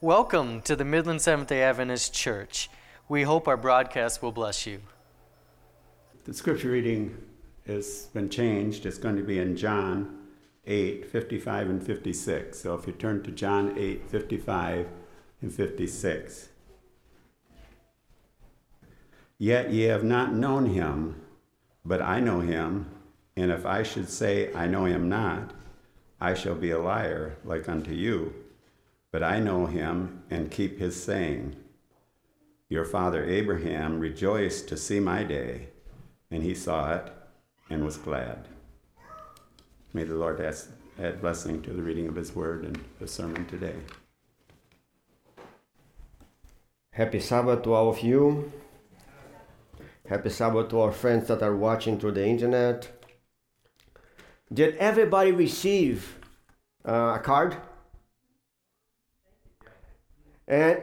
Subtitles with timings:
[0.00, 2.70] Welcome to the Midland Seventh day Adventist Church.
[3.08, 4.80] We hope our broadcast will bless you.
[6.22, 7.20] The scripture reading
[7.66, 8.86] has been changed.
[8.86, 10.28] It's going to be in John
[10.68, 12.60] 8 55 and 56.
[12.60, 14.86] So if you turn to John 8 55
[15.42, 16.48] and 56.
[19.36, 21.20] Yet ye have not known him,
[21.84, 22.88] but I know him,
[23.36, 25.54] and if I should say I know him not,
[26.20, 28.32] I shall be a liar like unto you.
[29.10, 31.56] But I know him and keep his saying.
[32.68, 35.68] Your father Abraham rejoiced to see my day,
[36.30, 37.10] and he saw it
[37.70, 38.48] and was glad.
[39.94, 40.40] May the Lord
[40.98, 43.76] add blessing to the reading of his word and the sermon today.
[46.92, 48.52] Happy Sabbath to all of you.
[50.08, 52.90] Happy Sabbath to our friends that are watching through the internet.
[54.52, 56.18] Did everybody receive
[56.86, 57.56] uh, a card?
[60.48, 60.82] And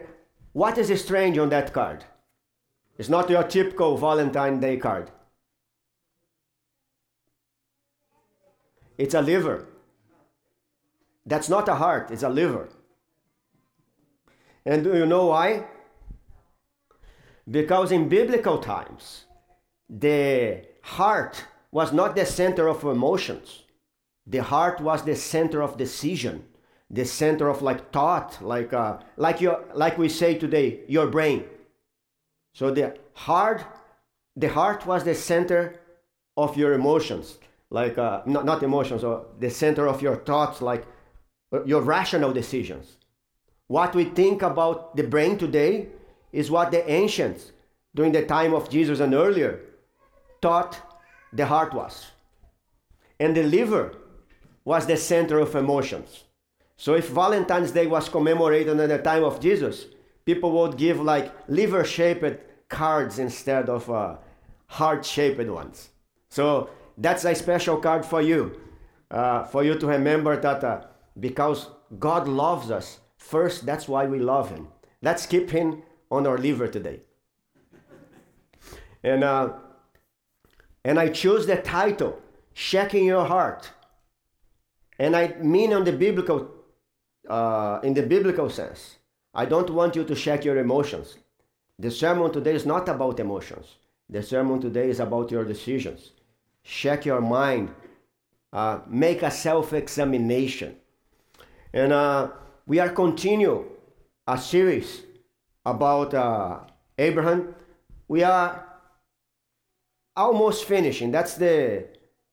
[0.53, 2.05] what is strange on that card?
[2.97, 5.11] It's not your typical Valentine Day card.
[8.97, 9.67] It's a liver.
[11.25, 12.69] That's not a heart, it's a liver.
[14.65, 15.65] And do you know why?
[17.49, 19.25] Because in biblical times,
[19.89, 23.63] the heart was not the center of emotions.
[24.25, 26.45] The heart was the center of decision,
[26.89, 31.45] the center of like thought, like uh, like your like we say today, your brain.
[32.53, 33.65] So the heart,
[34.35, 35.79] the heart was the center
[36.37, 37.37] of your emotions,
[37.69, 40.85] like uh, not not emotions, or the center of your thoughts, like
[41.51, 42.97] uh, your rational decisions.
[43.67, 45.87] What we think about the brain today
[46.31, 47.51] is what the ancients,
[47.95, 49.61] during the time of Jesus and earlier,
[50.41, 50.79] thought
[51.33, 52.05] the heart was.
[53.19, 53.95] And the liver
[54.65, 56.24] was the center of emotions.
[56.77, 59.85] So if Valentine's Day was commemorated in the time of Jesus,
[60.25, 64.17] people would give like liver shaped cards instead of uh,
[64.67, 65.89] heart shaped ones.
[66.29, 68.59] So that's a special card for you,
[69.11, 70.81] uh, for you to remember that uh,
[71.19, 71.69] because
[71.99, 74.67] God loves us, first, that's why we love Him.
[75.01, 77.01] Let's keep Him on our liver today.
[79.03, 79.53] And, uh,
[80.83, 82.19] and I choose the title,
[82.53, 83.71] Checking Your Heart.
[84.97, 86.54] And I mean on the biblical,
[87.29, 88.97] uh, in the biblical sense.
[89.33, 91.17] I don't want you to check your emotions.
[91.77, 93.75] The sermon today is not about emotions.
[94.09, 96.11] The sermon today is about your decisions.
[96.63, 97.73] Check your mind.
[98.53, 100.77] Uh, make a self-examination.
[101.73, 102.29] And uh,
[102.65, 103.65] we are continue
[104.27, 105.03] a series
[105.65, 106.59] about uh,
[106.97, 107.55] Abraham,
[108.07, 108.65] we are
[110.15, 111.11] almost finishing.
[111.11, 111.85] That's the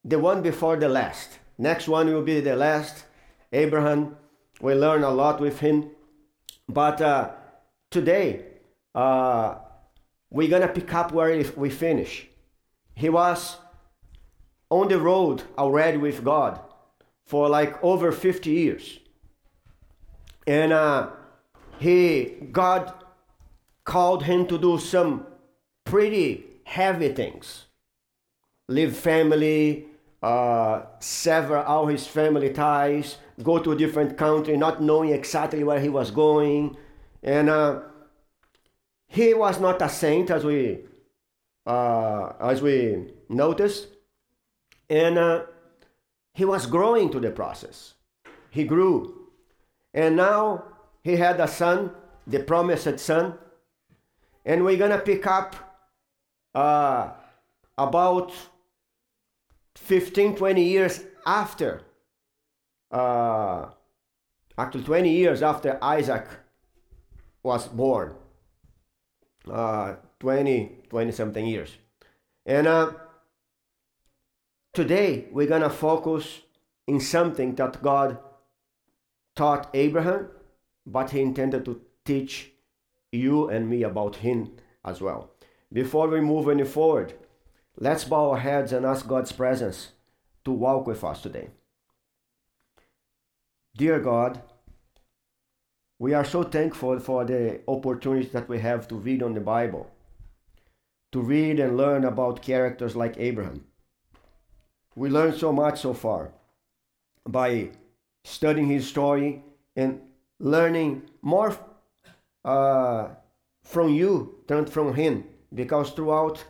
[0.05, 1.39] the one before the last.
[1.59, 3.05] Next one will be the last.
[3.53, 4.17] Abraham,
[4.63, 5.91] we learn a lot with him.
[6.69, 7.31] But uh,
[7.91, 8.45] today,
[8.95, 9.57] uh,
[10.31, 12.29] we're gonna pick up where we finish.
[12.95, 13.59] He was
[14.71, 16.59] on the road already with God
[17.27, 18.99] for like over 50 years.
[20.47, 21.11] And uh,
[21.79, 22.93] he, God
[23.85, 25.27] called him to do some
[25.85, 27.67] pretty heavy things
[28.69, 29.87] leave family,
[30.23, 35.81] uh, sever all his family ties, go to a different country, not knowing exactly where
[35.81, 36.77] he was going.
[37.23, 37.81] And uh,
[39.07, 40.81] he was not a saint, as we,
[41.67, 43.89] uh, as we noticed.
[44.89, 45.45] And uh,
[46.35, 47.95] he was growing to the process.
[48.51, 49.29] He grew.
[49.93, 50.65] And now
[51.03, 51.91] he had a son,
[52.27, 53.35] the promised son,
[54.45, 55.57] and we're gonna pick up
[56.55, 57.11] uh,
[57.77, 58.33] about
[59.77, 61.83] 15 20 years after
[62.91, 63.67] uh,
[64.59, 66.27] actually 20 years after isaac
[67.43, 68.15] was born
[69.51, 71.77] uh, 20 20 something years
[72.47, 72.93] and uh,
[74.73, 76.41] today we're gonna focus
[76.87, 78.19] in something that god
[79.35, 80.29] taught abraham
[80.87, 82.53] but he intended to teach
[83.13, 84.53] you and me about Him
[84.85, 85.31] as well.
[85.73, 87.15] Before we move any forward,
[87.79, 89.93] let's bow our heads and ask God's presence
[90.45, 91.49] to walk with us today.
[93.77, 94.43] Dear God,
[95.99, 99.91] we are so thankful for the opportunity that we have to read on the Bible,
[101.13, 103.65] to read and learn about characters like Abraham.
[104.95, 106.33] We learned so much so far
[107.27, 107.71] by
[108.25, 109.43] studying his story
[109.77, 110.01] and
[110.39, 111.57] learning more
[112.45, 113.09] uh,
[113.63, 116.45] from you than from him, because throughout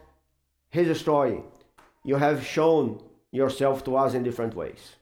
[0.73, 1.43] his story,
[2.03, 4.97] you have shown yourself to us in different ways.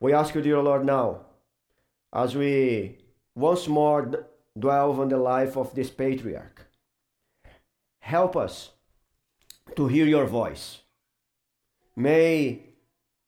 [0.00, 1.20] We ask you, dear Lord, now,
[2.12, 2.98] as we
[3.34, 4.26] once more
[4.58, 6.66] dwell on the life of this patriarch.
[8.00, 8.70] Help us
[9.76, 10.80] to hear your voice.
[11.96, 12.60] May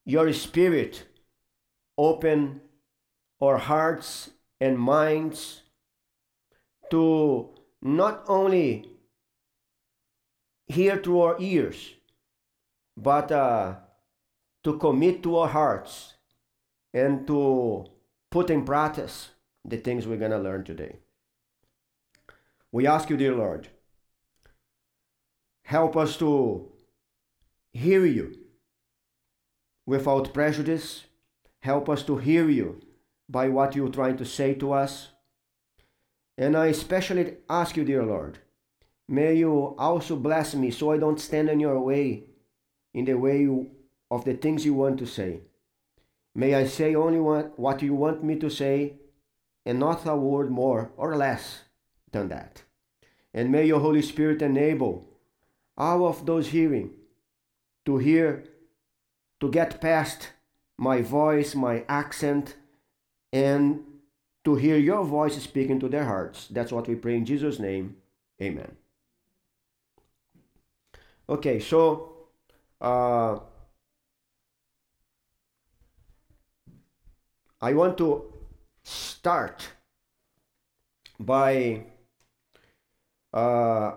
[0.04, 1.04] your spirit
[1.96, 2.60] open
[3.40, 4.30] our hearts
[4.60, 5.62] and minds
[6.90, 7.50] to
[7.80, 8.95] not only
[10.66, 11.94] hear through our ears,
[12.96, 13.76] but uh,
[14.64, 16.14] to commit to our hearts
[16.92, 17.86] and to
[18.30, 19.30] put in practice
[19.64, 20.96] the things we're going to learn today.
[22.72, 23.68] We ask you, dear Lord,
[25.64, 26.72] help us to
[27.72, 28.38] hear you
[29.86, 31.04] without prejudice.
[31.60, 32.80] Help us to hear you
[33.28, 35.08] by what you're trying to say to us.
[36.38, 38.38] And I especially ask you, dear Lord,
[39.08, 42.24] may you also bless me so I don't stand in your way,
[42.94, 43.70] in the way you,
[44.10, 45.40] of the things you want to say.
[46.34, 48.96] May I say only what you want me to say
[49.64, 51.62] and not a word more or less
[52.12, 52.62] than that.
[53.32, 55.08] And may your Holy Spirit enable
[55.76, 56.90] all of those hearing
[57.84, 58.44] to hear,
[59.40, 60.30] to get past
[60.78, 62.56] my voice, my accent,
[63.32, 63.82] and
[64.44, 66.48] to hear your voice speaking to their hearts.
[66.48, 67.96] That's what we pray in Jesus' name.
[68.40, 68.76] Amen.
[71.28, 72.28] Okay, so
[72.80, 73.38] uh,
[77.60, 78.32] I want to
[78.84, 79.70] start
[81.18, 81.82] by
[83.32, 83.96] uh,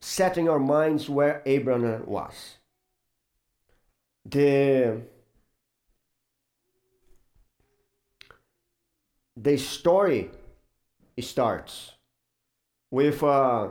[0.00, 2.56] setting our minds where Abraham was.
[4.24, 5.02] The
[9.36, 10.30] the story
[11.20, 11.92] starts
[12.90, 13.68] with uh,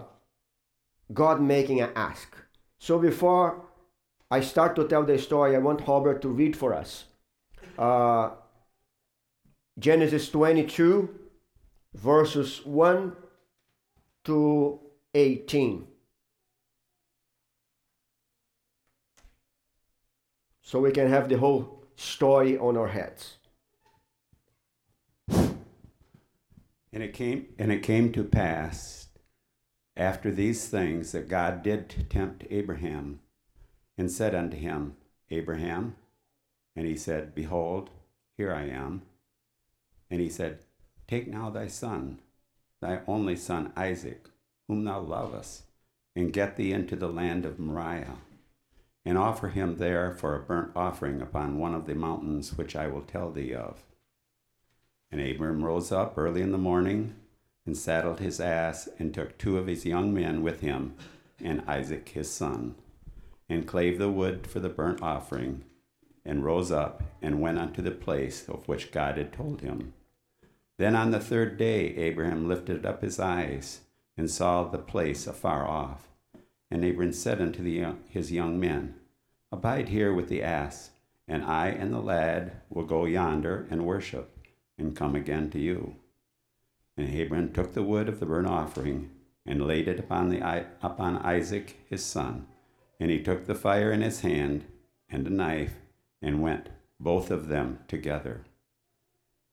[1.13, 2.35] God making an ask.
[2.79, 3.65] So before
[4.29, 7.05] I start to tell the story, I want Robert to read for us
[7.77, 8.31] uh,
[9.79, 11.09] Genesis 22,
[11.93, 13.15] verses 1
[14.25, 14.79] to
[15.13, 15.87] 18.
[20.61, 23.37] So we can have the whole story on our heads.
[25.29, 29.06] And it came and it came to pass
[29.97, 33.19] after these things that God did tempt Abraham
[33.97, 34.95] and said unto him,
[35.31, 35.95] Abraham,
[36.75, 37.89] and he said, Behold,
[38.37, 39.01] here I am.
[40.09, 40.59] And he said,
[41.07, 42.19] Take now thy son,
[42.79, 44.27] thy only son Isaac,
[44.67, 45.63] whom thou lovest,
[46.15, 48.17] and get thee into the land of Moriah,
[49.03, 52.87] and offer him there for a burnt offering upon one of the mountains which I
[52.87, 53.81] will tell thee of.
[55.11, 57.15] And Abram rose up early in the morning,
[57.67, 60.95] and saddled his ass, and took two of his young men with him,
[61.39, 62.73] and Isaac his son,
[63.47, 65.63] and clave the wood for the burnt offering
[66.27, 69.93] and rose up and went unto the place of which God had told him.
[70.77, 73.81] Then on the third day Abraham lifted up his eyes
[74.17, 76.09] and saw the place afar off.
[76.69, 78.95] And Abraham said unto the, his young men,
[79.51, 80.91] Abide here with the ass,
[81.27, 84.37] and I and the lad will go yonder and worship,
[84.77, 85.95] and come again to you.
[86.97, 89.11] And Abraham took the wood of the burnt offering,
[89.45, 92.47] and laid it upon, the, upon Isaac his son.
[92.99, 94.65] And he took the fire in his hand,
[95.09, 95.75] and a knife,
[96.21, 98.43] and went, both of them together.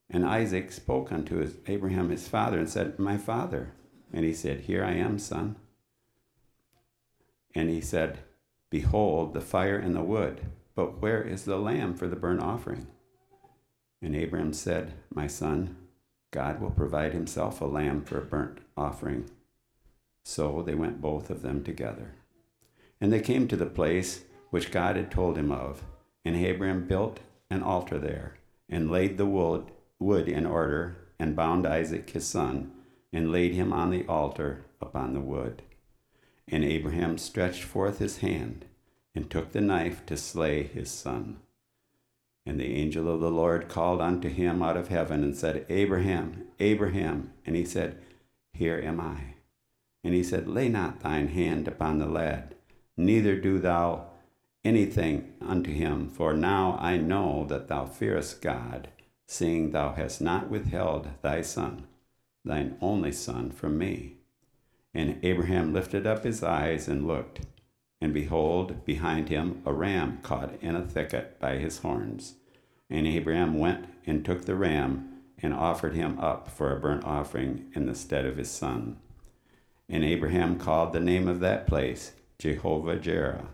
[0.09, 3.73] And Isaac spoke unto his, Abraham his father and said, My father.
[4.11, 5.55] And he said, Here I am, son.
[7.53, 8.19] And he said,
[8.69, 10.41] Behold the fire and the wood,
[10.75, 12.87] but where is the lamb for the burnt offering?
[14.01, 15.77] And Abraham said, My son,
[16.35, 19.29] God will provide himself a lamb for a burnt offering.
[20.25, 22.15] So they went both of them together.
[22.99, 25.83] And they came to the place which God had told him of.
[26.25, 28.35] And Abraham built an altar there,
[28.67, 29.71] and laid the wood,
[30.27, 32.73] in order, and bound Isaac his son,
[33.13, 35.61] and laid him on the altar upon the wood.
[36.49, 38.65] And Abraham stretched forth his hand,
[39.13, 41.37] and took the knife to slay his son.
[42.45, 46.45] And the angel of the Lord called unto him out of heaven, and said, Abraham,
[46.59, 47.31] Abraham.
[47.45, 47.97] And he said,
[48.53, 49.35] Here am I.
[50.03, 52.55] And he said, Lay not thine hand upon the lad,
[52.95, 54.07] neither do thou
[54.63, 58.89] anything unto him, for now I know that thou fearest God,
[59.27, 61.87] seeing thou hast not withheld thy son,
[62.43, 64.17] thine only son, from me.
[64.93, 67.41] And Abraham lifted up his eyes and looked,
[68.01, 72.35] and behold, behind him a ram caught in a thicket by his horns.
[72.89, 77.71] And Abraham went and took the ram and offered him up for a burnt offering
[77.73, 78.97] in the stead of his son.
[79.89, 83.47] And Abraham called the name of that place Jehovah Jireh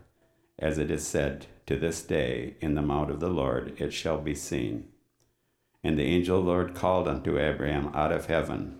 [0.61, 4.19] as it is said, To this day, in the mount of the Lord it shall
[4.19, 4.87] be seen.
[5.83, 8.77] And the angel of the Lord called unto Abraham out of heaven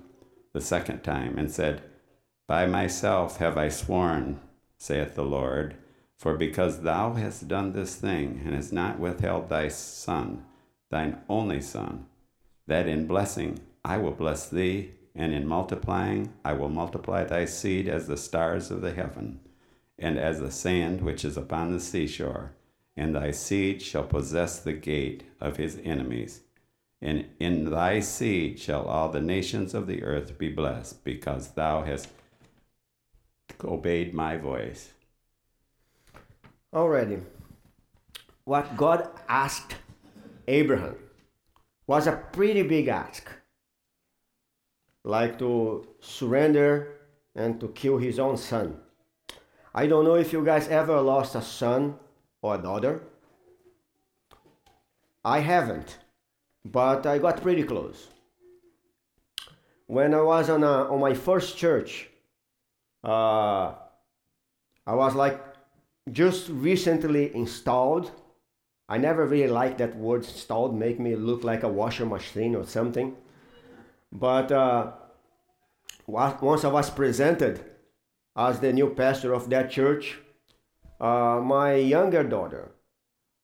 [0.54, 1.82] the second time, and said,
[2.46, 4.40] By myself have I sworn,
[4.82, 5.76] saith the Lord,
[6.18, 10.44] for because thou hast done this thing, and hast not withheld thy son,
[10.90, 12.08] thine only son,
[12.66, 17.88] that in blessing I will bless thee, and in multiplying I will multiply thy seed
[17.88, 19.40] as the stars of the heaven,
[20.00, 22.54] and as the sand which is upon the seashore,
[22.98, 26.42] and thy seed shall possess the gate of his enemies.
[27.00, 31.84] And in thy seed shall all the nations of the earth be blessed, because thou
[31.84, 32.10] hast
[33.64, 34.94] obeyed my voice.
[36.74, 37.20] Already,
[38.46, 39.76] what God asked
[40.48, 40.96] Abraham
[41.88, 43.30] was a pretty big ask.
[45.04, 46.98] Like to surrender
[47.36, 48.78] and to kill his own son.
[49.74, 51.96] I don't know if you guys ever lost a son
[52.42, 53.02] or a daughter.
[55.24, 55.98] I haven't,
[56.66, 58.08] but I got pretty close.
[59.88, 62.11] When I was on, a, on my first church,
[63.04, 63.74] uh,
[64.86, 65.40] I was like
[66.12, 68.12] just recently installed.
[68.90, 72.66] I never really liked that word installed, make me look like a washer machine or
[72.66, 73.16] something.
[74.12, 74.92] But uh,
[76.08, 77.64] once I was presented
[78.36, 80.20] as the new pastor of that church,
[81.00, 82.72] uh, my younger daughter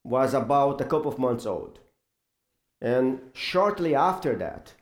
[0.03, 1.79] was about a couple of months old.
[2.81, 4.73] And shortly after that,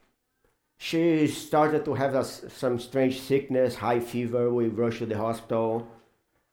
[0.77, 4.51] she started to have a, some strange sickness, high fever.
[4.51, 5.87] We rushed to the hospital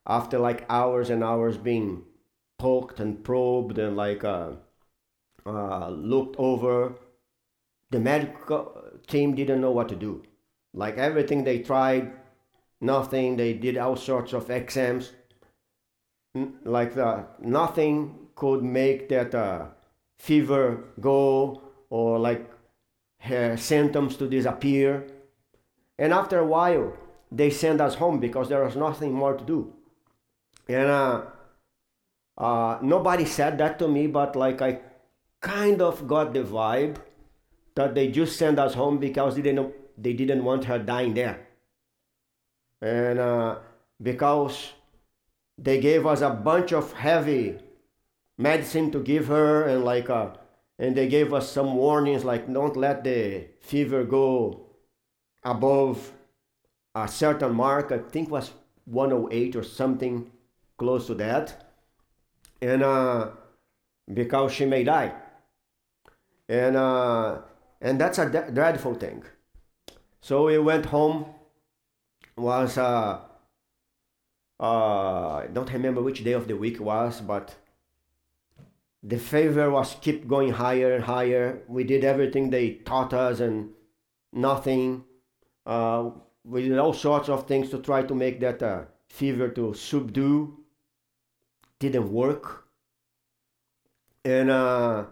[0.07, 2.03] after like hours and hours being
[2.57, 4.51] poked and probed and like uh,
[5.45, 6.93] uh, looked over.
[7.91, 10.23] The medical team didn't know what to do.
[10.73, 12.11] Like everything they tried,
[12.81, 13.37] nothing.
[13.37, 15.11] They did all sorts of exams.
[16.63, 19.67] Like the, nothing could make that uh,
[20.17, 21.61] fever go
[21.91, 22.49] or like
[23.23, 25.07] her symptoms to disappear.
[25.97, 26.93] And after a while,
[27.31, 29.73] they sent us home because there was nothing more to do.
[30.67, 31.21] And uh,
[32.37, 34.79] uh, nobody said that to me, but like I
[35.41, 36.97] kind of got the vibe
[37.75, 41.47] that they just sent us home because they didn't they didn't want her dying there,
[42.81, 43.57] and uh,
[44.01, 44.73] because
[45.57, 47.59] they gave us a bunch of heavy
[48.37, 50.29] medicine to give her, and like uh,
[50.83, 54.65] and they gave us some warnings like don't let the fever go
[55.41, 56.11] above
[56.93, 57.93] a certain mark.
[57.93, 58.51] I think was
[58.83, 60.29] 108 or something
[60.77, 61.71] close to that,
[62.61, 63.29] and uh,
[64.13, 65.13] because she may die,
[66.49, 67.37] and uh,
[67.79, 69.23] and that's a dreadful thing.
[70.19, 71.27] So we went home.
[72.35, 73.21] Was uh,
[74.59, 77.55] uh, I don't remember which day of the week was, but
[79.03, 81.61] the fever was keep going higher and higher.
[81.67, 83.71] We did everything they taught us and
[84.31, 85.03] nothing.
[85.65, 86.11] Uh,
[86.45, 90.57] we did all sorts of things to try to make that uh, fever to subdue
[91.79, 92.65] didn't work.
[94.23, 95.05] And uh,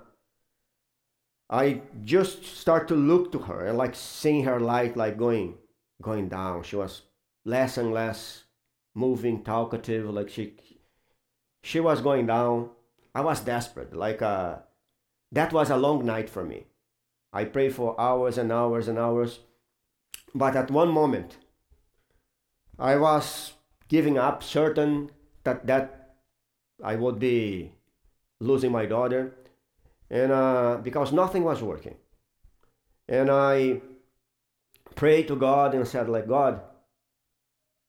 [1.50, 5.56] I just start to look to her and like seeing her light like going
[6.02, 6.64] going down.
[6.64, 7.02] She was
[7.44, 8.46] less and less
[8.96, 10.56] moving, talkative, like she
[11.62, 12.70] she was going down.
[13.14, 13.94] I was desperate.
[13.96, 14.56] Like uh
[15.32, 16.68] that was a long night for me.
[17.34, 19.40] I prayed for hours and hours and hours.
[20.36, 21.38] But at one moment
[22.80, 23.54] I was
[23.88, 25.12] giving up certain
[25.44, 26.16] that that
[26.84, 27.74] I would be
[28.40, 29.36] losing my daughter,
[30.10, 31.96] and uh, because nothing was working,
[33.08, 33.82] and I
[34.96, 36.62] prayed to God and said, like God,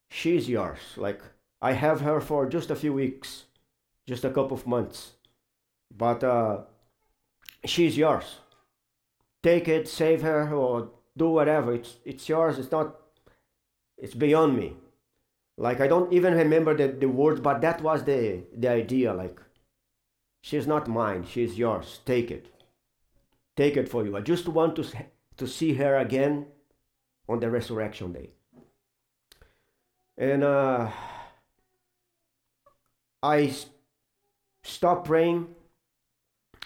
[0.09, 0.79] she's yours.
[0.95, 1.21] Like
[1.61, 3.45] I have her for just a few weeks,
[4.07, 5.13] just a couple of months,
[5.95, 6.61] but uh,
[7.65, 8.39] she's yours.
[9.41, 11.73] Take it, save her, or do whatever.
[11.73, 12.59] It's it's yours.
[12.59, 12.95] It's not.
[13.97, 14.73] It's beyond me
[15.57, 19.39] like i don't even remember the, the words but that was the the idea like
[20.41, 22.47] she's not mine she's yours take it
[23.55, 24.85] take it for you i just want to
[25.37, 26.45] to see her again
[27.29, 28.29] on the resurrection day
[30.17, 30.89] and uh
[33.21, 33.53] i
[34.63, 35.47] stopped praying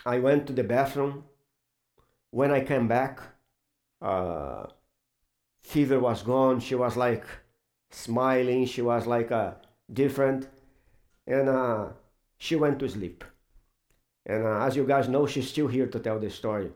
[0.05, 1.23] i went to the bathroom
[2.31, 3.19] when i came back
[4.01, 4.65] uh
[5.61, 7.25] fever was gone she was like
[7.89, 8.65] smiling.
[8.65, 9.53] She was like uh,
[9.91, 10.47] different,
[11.25, 11.87] and uh,
[12.37, 13.23] she went to sleep.
[14.25, 16.71] And uh, as you guys know, she's still here to tell the story.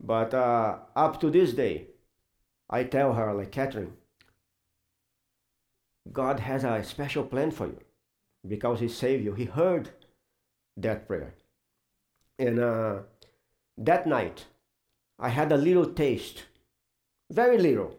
[0.00, 1.88] But uh, up to this day,
[2.70, 3.92] I tell her like Catherine,
[6.12, 7.80] God has a special plan for you
[8.46, 9.34] because He saved you.
[9.34, 9.90] He heard
[10.82, 11.34] that prayer,
[12.38, 12.98] and uh,
[13.76, 14.46] that night,
[15.18, 16.44] I had a little taste,
[17.30, 17.96] very little,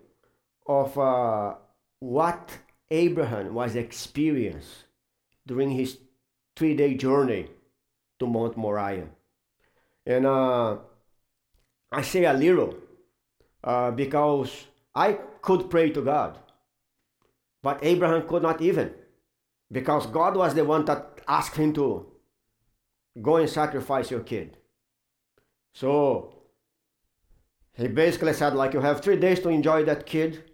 [0.67, 1.55] of uh,
[1.99, 2.57] what
[2.91, 4.85] Abraham was experiencing
[5.45, 5.97] during his
[6.55, 7.47] three day journey
[8.19, 9.07] to Mount Moriah.
[10.05, 10.77] And uh,
[11.91, 12.75] I say a little
[13.63, 16.37] uh, because I could pray to God,
[17.63, 18.93] but Abraham could not even
[19.71, 22.05] because God was the one that asked him to
[23.21, 24.57] go and sacrifice your kid.
[25.73, 26.33] So
[27.73, 30.51] he basically said, like, you have three days to enjoy that kid,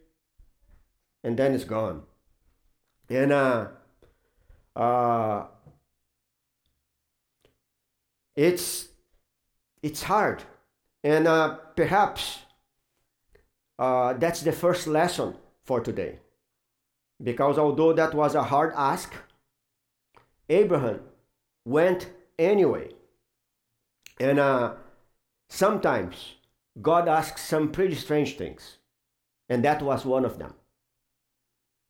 [1.24, 2.04] and then it's gone.
[3.10, 3.68] And uh,
[4.76, 5.46] uh,
[8.36, 8.90] it's
[9.82, 10.44] it's hard,
[11.04, 12.40] and uh, perhaps
[13.78, 16.20] uh, that's the first lesson for today.
[17.22, 19.14] Because although that was a hard ask,
[20.50, 21.02] Abraham
[21.64, 22.90] went anyway.
[24.20, 24.74] And uh,
[25.50, 26.36] sometimes
[26.82, 28.78] God asks some pretty strange things,
[29.50, 30.54] and that was one of them.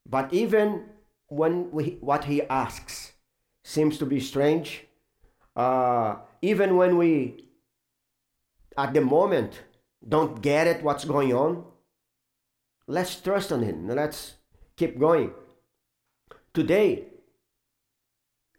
[0.08, 0.86] But even
[1.28, 3.12] when we, what he asks
[3.64, 4.84] seems to be strange,
[5.54, 7.48] uh, even when we,
[8.76, 9.62] at the moment,
[10.08, 11.64] don't get it, what's going on,
[12.86, 13.88] let's trust on him.
[13.88, 14.34] Let's
[14.76, 15.32] keep going.
[16.54, 17.06] Today,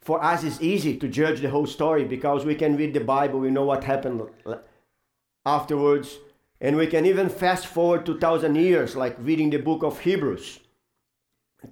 [0.07, 3.41] for us, it's easy to judge the whole story because we can read the Bible,
[3.41, 4.21] we know what happened
[5.45, 6.17] afterwards,
[6.61, 10.61] and we can even fast forward 2,000 years, like reading the book of Hebrews,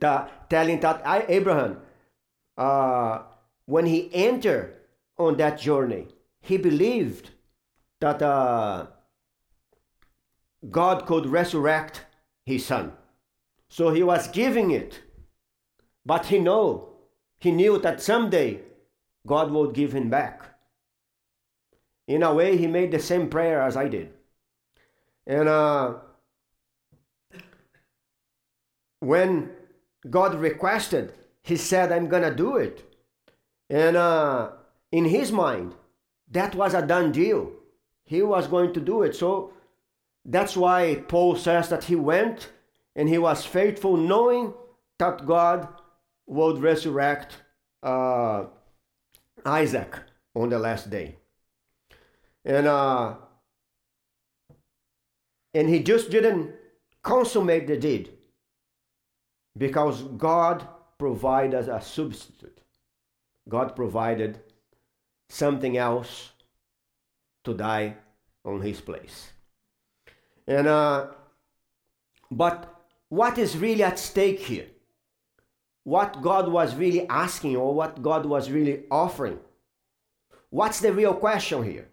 [0.02, 1.78] that, telling that I, Abraham,
[2.58, 3.20] uh,
[3.68, 4.82] when he entered
[5.18, 6.10] on that journey,
[6.42, 7.30] he believed
[8.02, 8.88] that uh,
[10.70, 12.04] God could resurrect
[12.46, 12.92] his son.
[13.70, 15.00] So he was giving it.
[16.06, 16.95] But he know,
[17.40, 18.62] he knew that someday
[19.26, 20.44] God would give him back.
[22.08, 24.14] In a way, he made the same prayer as I did.
[25.26, 25.96] And uh,
[29.00, 29.50] when
[30.10, 32.84] God requested, he said, I'm going to do it.
[33.70, 34.52] And uh,
[34.92, 35.74] in his mind,
[36.32, 37.52] that was a done deal.
[38.06, 39.16] He was going to do it.
[39.16, 39.54] So
[40.24, 42.52] that's why Paul says that he went
[42.96, 44.54] and he was faithful, knowing
[45.00, 45.68] that God
[46.28, 47.38] would resurrect
[47.84, 48.46] uh,
[49.46, 50.00] Isaac
[50.34, 51.18] on the last day.
[52.44, 53.16] And uh,
[55.54, 56.54] and he just didn't
[57.02, 58.12] consummate the deed
[59.58, 62.60] because God provided a substitute.
[63.48, 64.40] God provided
[65.30, 66.32] something else
[67.44, 67.96] to die
[68.44, 69.32] on his place.
[70.48, 71.08] And uh,
[72.30, 74.68] but what is really at stake here?
[75.86, 79.40] What God was really asking or what God was really offering?
[80.50, 81.88] What's the real question here?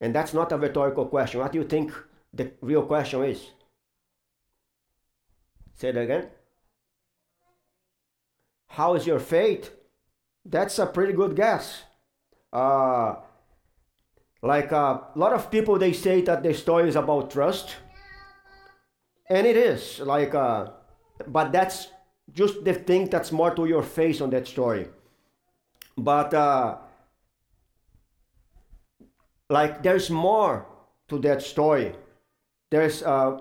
[0.00, 1.40] And that's not a rhetorical question.
[1.40, 1.92] What do you think
[2.32, 3.42] the real question is?
[5.74, 6.28] Say it again.
[8.68, 9.70] How is your faith?
[10.44, 11.82] That's a pretty good guess.
[12.52, 13.16] Uh,
[14.40, 17.76] like uh, a lot of people, they say that the story is about trust
[19.32, 20.68] and it is like uh
[21.26, 21.88] but that's
[22.34, 24.88] just the thing that's more to your face on that story.
[25.96, 26.78] But uh
[29.48, 30.66] like there's more
[31.08, 31.94] to that story.
[32.70, 33.40] There's uh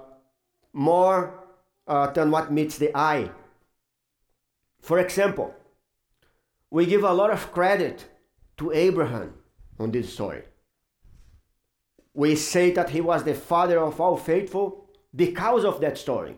[0.74, 1.40] more
[1.88, 3.32] uh, than what meets the eye.
[4.82, 5.54] For example
[6.72, 8.06] we give a lot of credit
[8.58, 9.34] to abraham
[9.78, 10.44] on this story.
[12.14, 16.38] We say that he was the father of all faithful because of that story.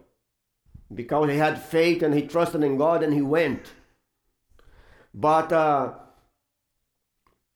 [0.93, 3.73] Because he had faith and he trusted in God and he went.
[5.13, 5.93] But uh,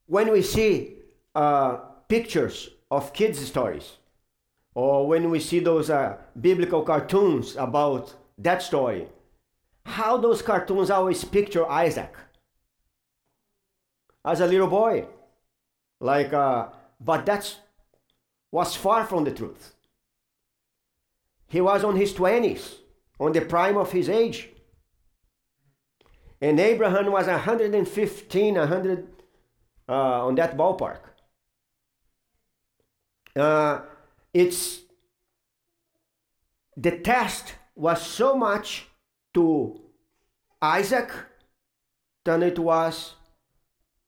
[0.06, 0.98] when we see
[1.34, 3.98] uh, pictures of kids' stories,
[4.74, 9.08] or when we see those uh, biblical cartoons about that story,
[9.86, 12.14] how those cartoons always picture Isaac
[14.24, 15.08] as a little boy.
[16.00, 16.68] Like, uh,
[17.00, 17.58] but that's
[18.52, 19.74] was far from the truth.
[21.48, 22.76] He was on his 20s,
[23.20, 24.50] on the prime of his age.
[26.40, 29.08] And Abraham was 115, 100
[29.90, 29.94] uh,
[30.28, 31.00] on that ballpark.
[33.36, 33.82] Uh,
[34.34, 34.80] it's
[36.76, 38.88] the test was so much
[39.34, 39.80] to
[40.62, 41.12] Isaac
[42.24, 43.16] than it was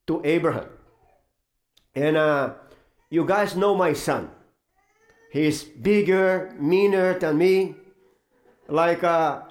[0.07, 0.69] to Abraham.
[1.95, 2.53] And uh,
[3.09, 4.29] you guys know my son.
[5.31, 7.75] He's bigger, meaner than me.
[8.69, 9.41] Like uh,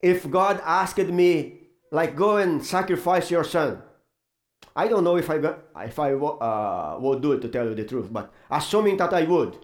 [0.00, 3.82] if God asked me, like, go and sacrifice your son,
[4.74, 5.36] I don't know if I
[5.84, 9.22] if I uh, would do it to tell you the truth, but assuming that I
[9.22, 9.56] would,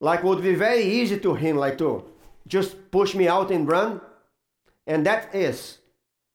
[0.00, 2.04] like would be very easy to him, like to
[2.46, 4.00] just push me out and run,
[4.86, 5.78] and that is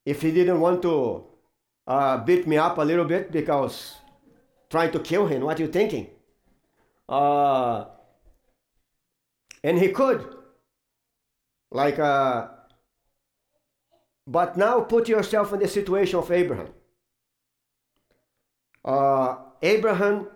[0.06, 1.24] if he didn't want to
[1.88, 3.96] uh, beat me up a little bit because
[4.70, 5.42] trying to kill him.
[5.42, 6.08] What are you thinking?
[7.08, 7.86] Uh,
[9.64, 10.35] and he could,
[11.76, 12.48] like, uh,
[14.26, 16.70] but now put yourself in the situation of Abraham.
[18.86, 20.28] Uh, Abraham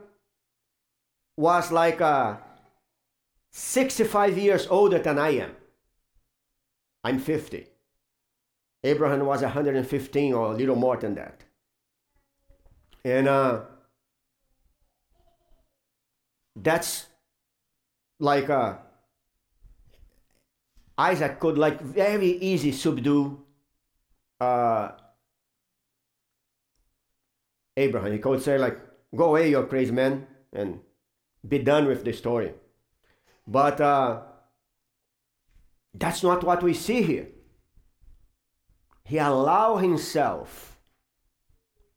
[1.37, 2.35] was like uh,
[3.51, 5.55] 65 years older than I am.
[7.05, 7.67] I'm 50.
[8.83, 11.45] Abraham was 115 or a little more than that.
[13.05, 13.61] And uh,
[16.53, 17.05] that's
[18.19, 18.73] like uh,
[20.99, 23.39] Isaac could like very easy subdue
[24.41, 24.91] uh,
[27.77, 28.11] Abraham.
[28.11, 28.77] He could say like,
[29.15, 30.81] "Go away, you crazy man," and
[31.47, 32.53] be done with the story.
[33.47, 34.21] But uh,
[35.93, 37.29] that's not what we see here.
[39.05, 40.77] He allowed himself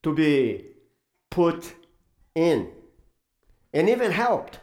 [0.04, 0.64] to be
[1.28, 1.74] put
[2.36, 2.70] in,
[3.72, 4.60] and even helped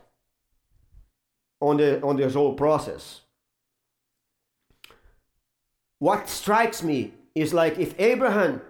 [1.60, 3.22] on the on this whole process.
[6.00, 8.62] What strikes me is like if Abraham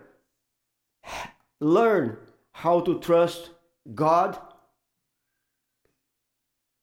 [1.59, 2.17] learned
[2.51, 3.51] how to trust
[3.93, 4.37] God,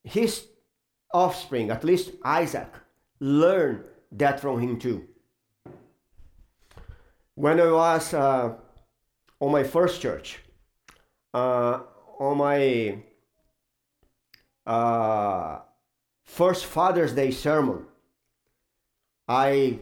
[0.05, 0.47] his
[1.13, 2.73] offspring, at least Isaac,
[3.21, 5.07] learned that from him too.
[7.35, 8.55] When I was uh,
[9.41, 10.39] on my first church,
[11.35, 11.81] uh,
[12.19, 12.99] on my
[14.65, 15.59] uh,
[16.25, 17.85] first Father's Day sermon,
[19.29, 19.81] I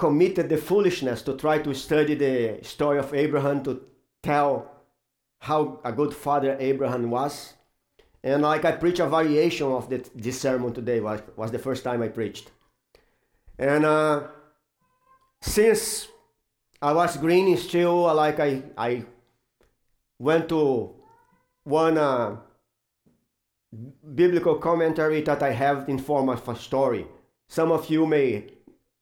[0.00, 3.82] committed the foolishness to try to study the story of Abraham to
[4.22, 4.50] tell
[5.40, 7.52] how a good father Abraham was.
[8.24, 11.84] And like I preach a variation of the, this sermon today, was, was the first
[11.84, 12.50] time I preached.
[13.58, 14.28] And uh,
[15.42, 16.08] since
[16.80, 19.04] I was green still, like I, I
[20.18, 20.94] went to
[21.64, 22.36] one uh,
[24.14, 27.06] biblical commentary that I have in form of a story.
[27.48, 28.59] Some of you may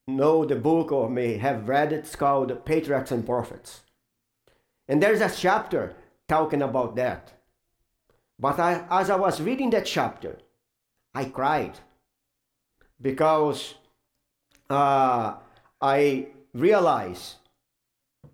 [0.08, 2.00] know the book or may have read it.
[2.00, 3.82] It's called Patriarchs and Prophets.
[4.88, 5.94] And there's a chapter
[6.26, 7.32] talking about that.
[8.38, 10.38] But I, as I was reading that chapter,
[11.14, 11.78] I cried
[13.00, 13.74] because
[14.70, 15.34] uh,
[15.80, 17.36] I realized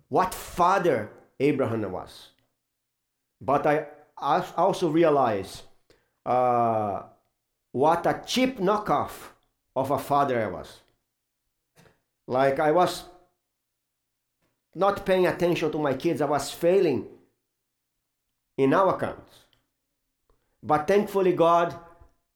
[0.09, 1.09] what father
[1.39, 2.29] Abraham was.
[3.41, 3.85] But I
[4.17, 5.63] also realized
[6.25, 7.03] uh,
[7.71, 9.31] what a cheap knockoff
[9.75, 10.79] of a father I was.
[12.27, 13.03] Like I was
[14.73, 17.07] not paying attention to my kids, I was failing
[18.57, 19.45] in our accounts.
[20.61, 21.75] But thankfully, God,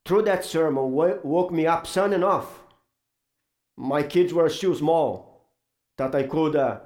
[0.06, 2.62] through that sermon, woke me up soon enough.
[3.75, 5.47] My kids were still small
[5.97, 6.80] that I could uh,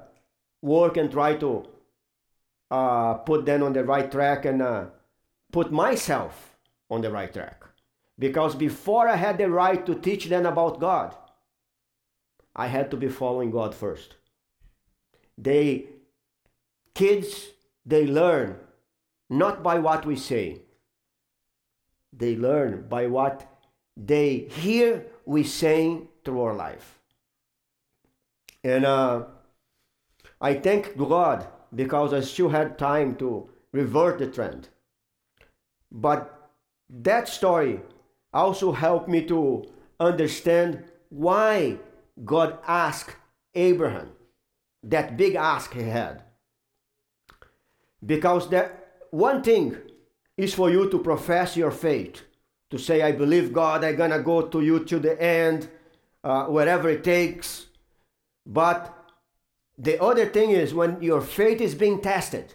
[0.62, 1.66] work and try to
[2.70, 4.86] uh, put them on the right track and uh,
[5.52, 6.56] put myself
[6.90, 7.62] on the right track.
[8.18, 11.14] Because before I had the right to teach them about God,
[12.54, 14.16] I had to be following God first.
[15.36, 15.86] They,
[16.94, 17.48] kids,
[17.84, 18.56] they learn
[19.28, 20.60] not by what we say,
[22.12, 23.50] they learn by what
[23.96, 27.00] they hear we saying through our life.
[28.62, 29.24] And uh,
[30.40, 34.68] I thank God because I still had time to revert the trend.
[35.90, 36.50] But
[36.88, 37.80] that story
[38.32, 39.64] also helped me to
[39.98, 41.78] understand why
[42.22, 43.16] God asked
[43.54, 44.12] Abraham
[44.82, 46.22] that big ask he had.
[48.04, 49.76] Because that one thing
[50.36, 52.22] is for you to profess your faith,
[52.70, 55.68] to say, I believe God, I'm gonna go to you to the end,
[56.22, 57.66] uh, whatever it takes.
[58.46, 58.92] But
[59.78, 62.54] the other thing is when your faith is being tested,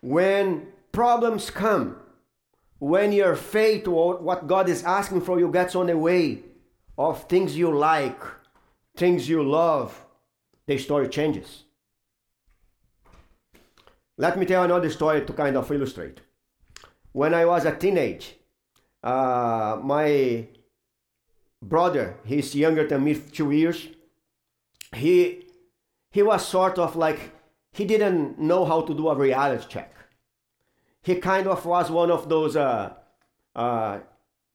[0.00, 1.96] when problems come,
[2.78, 6.44] when your faith what God is asking for you gets on the way
[7.00, 8.20] of things you like,
[8.94, 10.04] things you love,
[10.66, 11.64] the story changes.
[14.18, 16.20] Let me tell another story to kind of illustrate.
[17.12, 18.36] When I was a teenage,
[19.02, 20.46] uh, my
[21.62, 23.88] brother, he's younger than me two years,
[24.94, 25.46] he
[26.10, 27.32] he was sort of like
[27.72, 29.94] he didn't know how to do a reality check.
[31.02, 32.92] He kind of was one of those uh,
[33.56, 34.00] uh,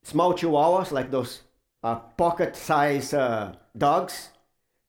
[0.03, 1.41] small chihuahuas, like those
[1.93, 4.29] pocket-sized uh, dogs,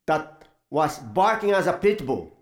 [0.06, 2.32] that was barking as a pit bull.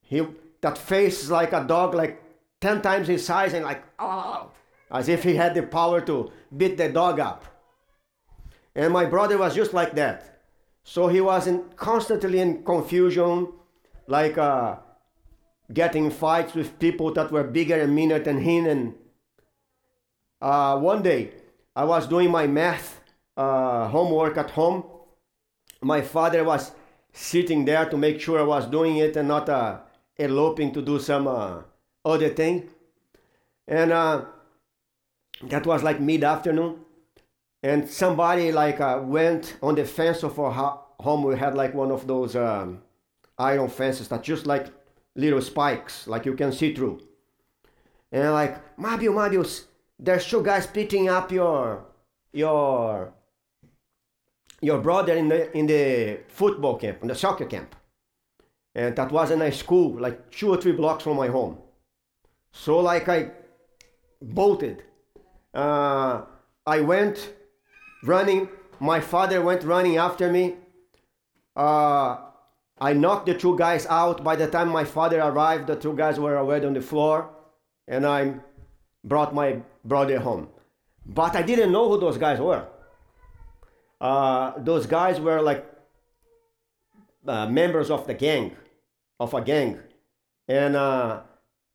[0.00, 0.22] He
[0.60, 2.22] that face like a dog, like
[2.60, 4.50] 10 times his size, and like, oh,
[4.90, 7.44] as if he had the power to beat the dog up.
[8.74, 10.42] And my brother was just like that.
[10.84, 13.52] So he was in, constantly in confusion,
[14.06, 14.76] like uh,
[15.72, 18.66] getting fights with people that were bigger and meaner than him.
[18.66, 18.94] And
[20.40, 21.32] uh, one day,
[21.74, 23.00] I was doing my math
[23.36, 24.84] uh, homework at home.
[25.80, 26.72] My father was
[27.12, 29.80] sitting there to make sure I was doing it and not uh,
[30.16, 31.62] eloping to do some uh,
[32.04, 32.68] other thing.
[33.66, 34.24] And uh,
[35.42, 36.80] that was like mid afternoon.
[37.62, 41.22] And somebody like uh, went on the fence of our ho- home.
[41.22, 42.82] We had like one of those um,
[43.38, 44.66] iron fences that just like
[45.14, 47.00] little spikes, like you can see through.
[48.10, 49.44] And like, Mabio, Mabio,
[49.98, 51.84] there's two guys picking up your
[52.32, 53.12] your
[54.62, 57.76] your brother in the in the football camp, in the soccer camp.
[58.74, 61.58] And that was in a school, like two or three blocks from my home.
[62.52, 63.30] So like I
[64.22, 64.84] bolted.
[65.52, 66.22] Uh,
[66.66, 67.32] I went
[68.04, 68.48] running.
[68.80, 70.56] My father went running after me.
[71.54, 72.16] Uh,
[72.80, 74.24] I knocked the two guys out.
[74.24, 77.30] By the time my father arrived, the two guys were already on the floor,
[77.86, 78.34] and I
[79.04, 80.48] brought my brother home.
[81.04, 82.66] But I didn't know who those guys were.
[84.02, 85.64] Uh, those guys were like
[87.26, 88.56] uh, members of the gang,
[89.20, 89.78] of a gang.
[90.48, 91.20] And uh,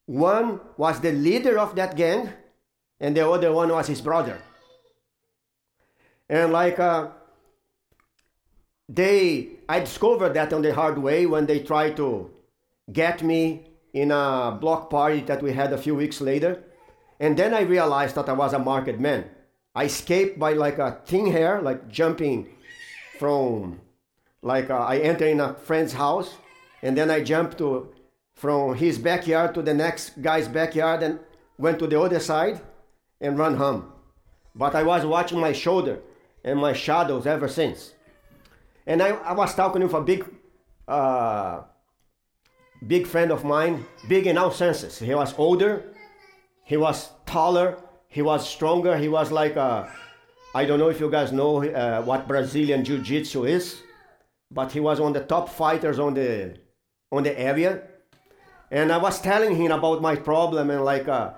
[0.06, 2.30] one was the leader of that gang,
[3.00, 4.42] and the other one was his brother.
[6.30, 7.08] And like uh,
[8.90, 12.30] they, I discovered that on the hard way when they tried to
[12.92, 16.62] get me in a block party that we had a few weeks later.
[17.22, 19.30] And then I realized that I was a market man.
[19.78, 22.50] I escaped by like a thin hair, like jumping
[23.20, 23.80] from,
[24.42, 26.34] like uh, I entered in a friend's house,
[26.82, 27.94] and then I jumped to
[28.34, 31.20] from his backyard to the next guy's backyard and
[31.60, 32.60] went to the other side
[33.22, 33.94] and run home.
[34.56, 36.00] But I was watching my shoulder
[36.44, 37.94] and my shadows ever since.
[38.88, 40.26] And I, I was talking with a big,
[40.88, 41.62] uh,
[42.88, 44.98] big friend of mine, big in all senses.
[44.98, 45.84] He was older,
[46.64, 47.78] he was taller,
[48.18, 48.98] he was stronger.
[48.98, 49.94] He was like a,
[50.56, 53.84] I don't know if you guys know uh, what Brazilian Jiu Jitsu is,
[54.50, 56.58] but he was one of the top fighters on the,
[57.12, 57.84] on the area.
[58.72, 61.34] And I was telling him about my problem and like, uh,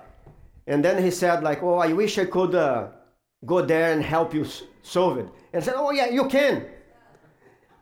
[0.66, 2.88] and then he said like, oh, I wish I could uh,
[3.44, 4.46] go there and help you
[4.80, 5.28] solve it.
[5.52, 6.64] And I said, oh yeah, you can.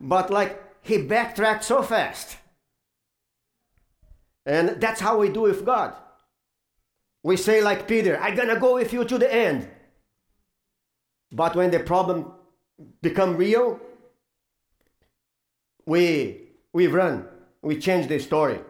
[0.01, 2.37] But like he backtracked so fast.
[4.45, 5.95] And that's how we do with God.
[7.23, 9.69] We say like Peter, I'm gonna go with you to the end.
[11.33, 12.33] But when the problem
[13.03, 13.81] become real,
[15.85, 17.27] we we run,
[17.63, 18.61] we change the story.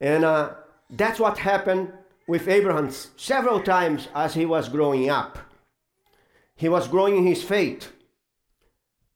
[0.00, 0.54] And uh,
[0.90, 1.92] that's what happened
[2.26, 5.38] with Abraham several times as he was growing up.
[6.54, 7.92] He was growing in his faith.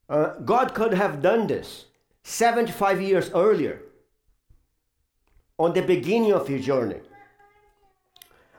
[0.08, 1.86] Uh, God could have done this
[2.24, 3.82] 75 years earlier,
[5.58, 7.00] on the beginning of his journey.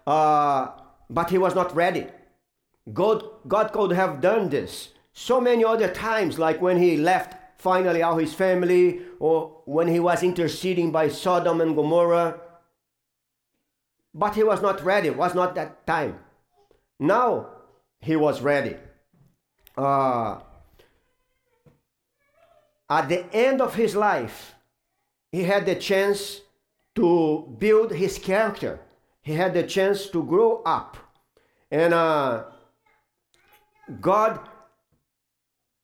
[0.06, 0.70] Uh,
[1.10, 2.08] but he was not ready.
[2.92, 8.02] God, God could have done this so many other times, like when he left finally
[8.02, 12.40] out his family, or when he was interceding by Sodom and Gomorrah.
[14.14, 16.20] But he was not ready, was not that time.
[17.00, 17.50] Now
[18.00, 18.78] he was ready.
[19.78, 20.40] Uh,
[22.90, 24.56] at the end of his life,
[25.32, 26.42] he had the chance
[26.96, 28.80] to build his character.
[29.22, 30.98] He had the chance to grow up.
[31.70, 32.46] And uh,
[34.00, 34.40] God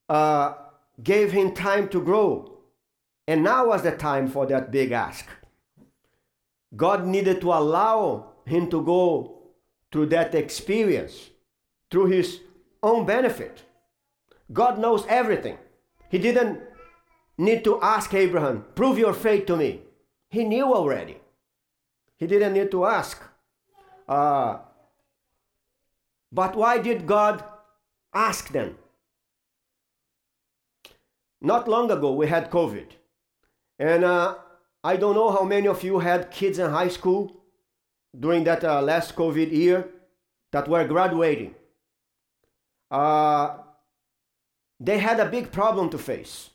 [0.08, 0.54] uh,
[1.02, 2.58] gave him time to grow.
[3.26, 5.26] And now was the time for that big ask.
[6.74, 9.38] God needed to allow him to go
[9.92, 11.30] through that experience
[11.90, 12.40] through his
[12.82, 13.62] own benefit.
[14.52, 15.58] God knows everything.
[16.10, 16.60] He didn't
[17.36, 19.82] need to ask Abraham, prove your faith to me.
[20.30, 21.18] He knew already.
[22.16, 23.22] He didn't need to ask.
[24.08, 24.58] Uh,
[26.32, 27.44] but why did God
[28.14, 28.76] ask them?
[31.40, 32.86] Not long ago, we had COVID.
[33.78, 34.36] And uh,
[34.82, 37.42] I don't know how many of you had kids in high school
[38.18, 39.88] during that uh, last COVID year
[40.52, 41.54] that were graduating.
[42.90, 43.58] Uh,
[44.80, 46.50] they had a big problem to face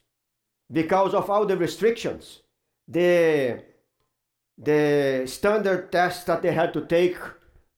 [0.72, 2.42] because of all the restrictions.
[2.88, 3.62] The,
[4.58, 7.18] the standard tests that they had to take,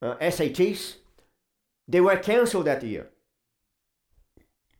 [0.06, 0.96] uh, SATs,
[1.88, 3.10] they were canceled that year.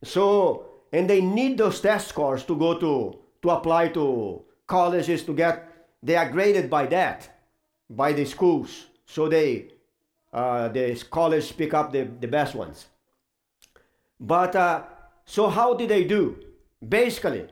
[0.04, 5.34] So, and they need those test scores to go to, to apply to colleges to
[5.34, 7.28] get they are graded by that,
[7.90, 8.86] by the schools.
[9.06, 9.72] So they,
[10.32, 12.86] uh, the scholars pick up the, the best ones.
[14.20, 14.84] But uh,
[15.24, 16.38] so how did they do?
[16.86, 17.48] Basically,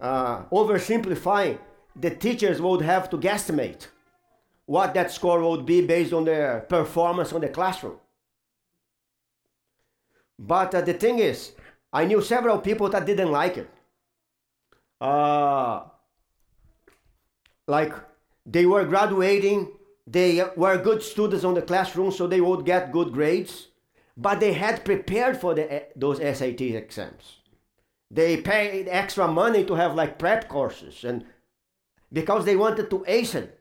[0.00, 1.58] uh, oversimplifying,
[1.96, 3.88] the teachers would have to guesstimate
[4.66, 7.98] what that score would be based on their performance on the classroom.
[10.38, 11.52] But uh, the thing is,
[11.92, 13.70] I knew several people that didn't like it.
[15.00, 15.84] Uh,
[17.66, 17.92] like
[18.46, 19.68] they were graduating,
[20.06, 23.68] they were good students on the classroom, so they would get good grades,
[24.16, 27.38] but they had prepared for the, those SAT exams.
[28.10, 31.24] They paid extra money to have like prep courses and
[32.12, 33.60] because they wanted to ace it.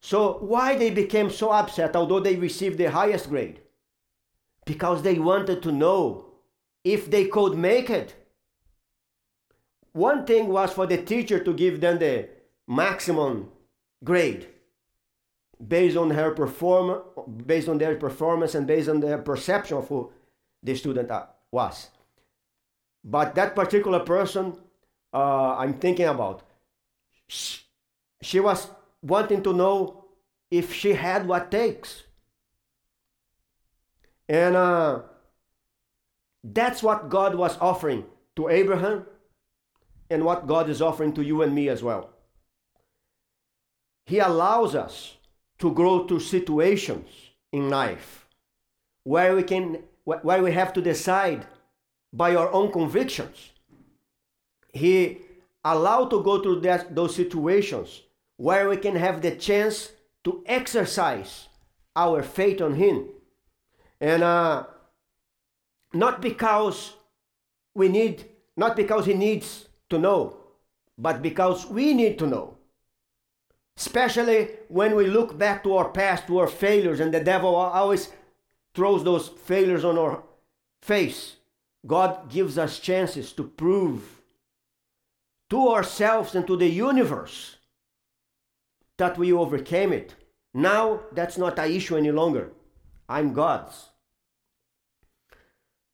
[0.00, 3.60] So why they became so upset although they received the highest grade?
[4.64, 6.26] Because they wanted to know
[6.84, 8.14] if they could make it.
[9.92, 12.28] One thing was for the teacher to give them the
[12.68, 13.50] maximum
[14.04, 14.46] grade
[15.66, 17.02] based on her perform
[17.46, 20.12] based on their performance and based on their perception of who
[20.62, 21.10] the student
[21.50, 21.90] was.
[23.02, 24.58] But that particular person
[25.16, 26.42] uh, I'm thinking about,
[27.28, 27.60] she,
[28.20, 28.68] she was
[29.06, 30.04] wanting to know
[30.50, 32.04] if she had what takes.
[34.28, 35.02] And uh,
[36.42, 38.04] that's what God was offering
[38.36, 39.06] to Abraham
[40.10, 42.10] and what God is offering to you and me as well.
[44.06, 45.16] He allows us
[45.58, 47.08] to grow through situations
[47.52, 48.28] in life
[49.04, 51.46] where we can where we have to decide
[52.12, 53.50] by our own convictions.
[54.72, 55.18] He
[55.64, 58.02] allowed to go through that, those situations
[58.36, 59.92] where we can have the chance
[60.24, 61.48] to exercise
[61.94, 63.08] our faith on Him.
[64.00, 64.64] And uh,
[65.92, 66.92] not because
[67.74, 70.36] we need, not because He needs to know,
[70.98, 72.58] but because we need to know.
[73.76, 78.10] Especially when we look back to our past, to our failures, and the devil always
[78.74, 80.22] throws those failures on our
[80.82, 81.36] face.
[81.86, 84.22] God gives us chances to prove
[85.50, 87.56] to ourselves and to the universe
[88.98, 90.14] that we overcame it.
[90.54, 92.50] Now that's not an issue any longer.
[93.08, 93.90] I'm God's.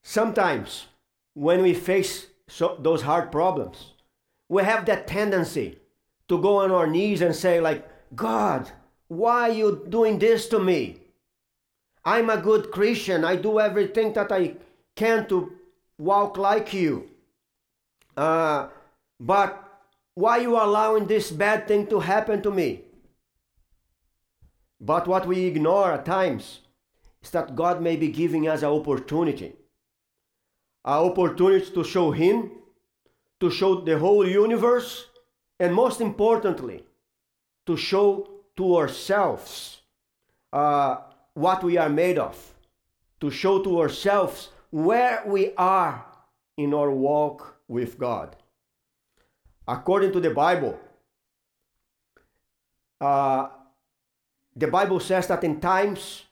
[0.02, 0.86] Sometimes
[1.34, 3.92] when we face so, those hard problems,
[4.48, 5.78] we have that tendency
[6.28, 8.70] to go on our knees and say like, God,
[9.08, 10.98] why are you doing this to me?
[12.04, 13.24] I'm a good Christian.
[13.24, 14.56] I do everything that I
[14.96, 15.52] can to
[15.98, 17.10] walk like you.
[18.16, 18.68] Uh,
[19.20, 19.62] but
[20.14, 22.82] why are you allowing this bad thing to happen to me?
[24.84, 26.58] But what we ignore at times
[27.22, 29.54] is that God may be giving us an opportunity.
[30.84, 32.50] An opportunity to show Him,
[33.38, 35.06] to show the whole universe,
[35.60, 36.82] and most importantly,
[37.64, 39.82] to show to ourselves
[40.52, 40.96] uh,
[41.34, 42.36] what we are made of,
[43.20, 46.04] to show to ourselves where we are
[46.56, 48.34] in our walk with God.
[49.68, 50.76] According to the Bible,
[53.00, 53.48] uh,
[54.54, 56.24] the Bible says that in times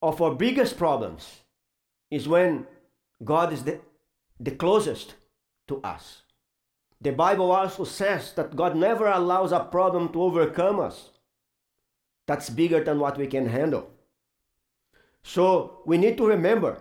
[0.00, 1.40] of our biggest problems
[2.10, 2.66] is when
[3.24, 3.80] God is the,
[4.38, 5.14] the closest
[5.68, 6.22] to us.
[7.00, 11.10] The Bible also says that God never allows a problem to overcome us
[12.26, 13.90] that's bigger than what we can handle.
[15.22, 16.78] So we need to remember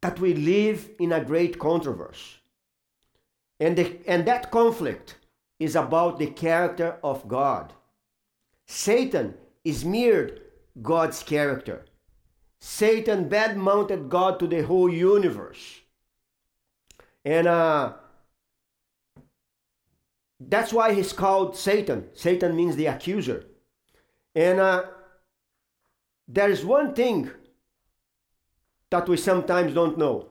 [0.00, 2.36] that we live in a great controversy.
[3.60, 5.16] And, the, and that conflict
[5.58, 7.72] is about the character of God.
[8.66, 10.40] Satan is mirrored
[10.80, 11.84] God's character.
[12.60, 15.80] Satan bad mounted God to the whole universe.
[17.24, 17.94] And uh,
[20.40, 22.08] that's why he's called Satan.
[22.14, 23.46] Satan means the accuser.
[24.34, 24.84] And uh,
[26.26, 27.30] there is one thing
[28.90, 30.28] that we sometimes don't know.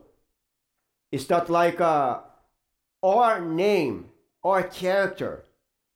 [1.10, 2.20] It's that like uh,
[3.02, 4.06] our name,
[4.42, 5.44] our character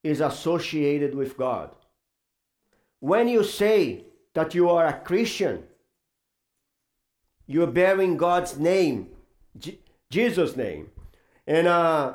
[0.02, 1.70] is associated with God.
[3.06, 5.62] When you say that you are a Christian,
[7.46, 9.10] you're bearing God's name,
[9.56, 9.78] J-
[10.10, 10.90] Jesus' name.
[11.46, 12.14] And uh,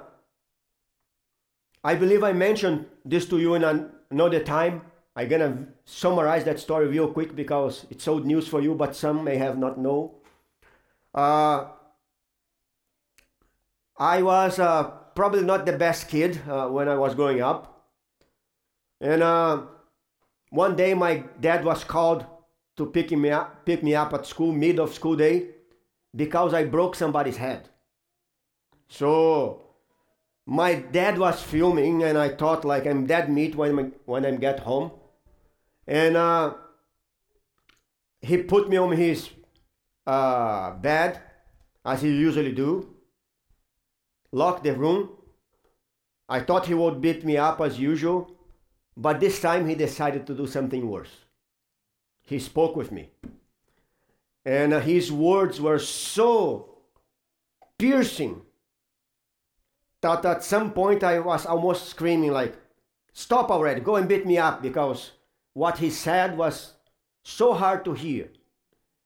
[1.82, 3.64] I believe I mentioned this to you in
[4.12, 4.82] another time.
[5.16, 9.24] I'm gonna summarize that story real quick because it's old news for you, but some
[9.24, 10.16] may have not know.
[11.16, 11.68] Uh,
[13.98, 14.84] I was uh,
[15.16, 17.88] probably not the best kid uh, when I was growing up.
[19.00, 19.62] And uh,
[20.52, 22.26] one day my dad was called
[22.78, 25.48] to pick me up, pick me up at school, mid of school day,
[26.16, 27.70] because I broke somebody's head.
[28.90, 29.62] So
[30.46, 34.32] my dad was filming, and I thought like I'm dead meat when I, when I
[34.36, 34.92] get home,
[35.88, 36.54] and uh,
[38.20, 39.30] he put me on his
[40.06, 41.22] uh, bed
[41.86, 42.94] as he usually do.
[44.34, 45.10] Locked the room.
[46.28, 48.32] I thought he would beat me up as usual,
[48.96, 51.26] but this time he decided to do something worse.
[52.24, 53.10] He spoke with me,
[54.46, 56.78] and uh, his words were so
[57.78, 58.42] piercing
[60.02, 62.56] that at some point I was almost screaming like,
[63.14, 63.82] "Stop already!
[63.82, 65.12] Go and beat me up!" Because
[65.54, 66.74] what he said was
[67.24, 68.30] so hard to hear.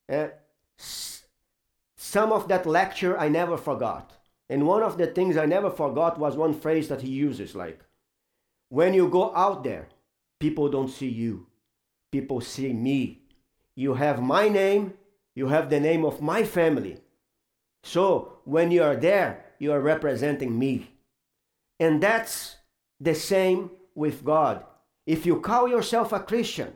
[0.07, 0.31] And
[0.77, 4.13] some of that lecture I never forgot.
[4.49, 7.81] And one of the things I never forgot was one phrase that he uses like,
[8.69, 9.87] when you go out there,
[10.39, 11.47] people don't see you,
[12.11, 13.21] people see me.
[13.75, 14.93] You have my name,
[15.35, 16.97] you have the name of my family.
[17.83, 20.91] So when you are there, you are representing me.
[21.79, 22.55] And that's
[22.99, 24.63] the same with God.
[25.05, 26.73] If you call yourself a Christian,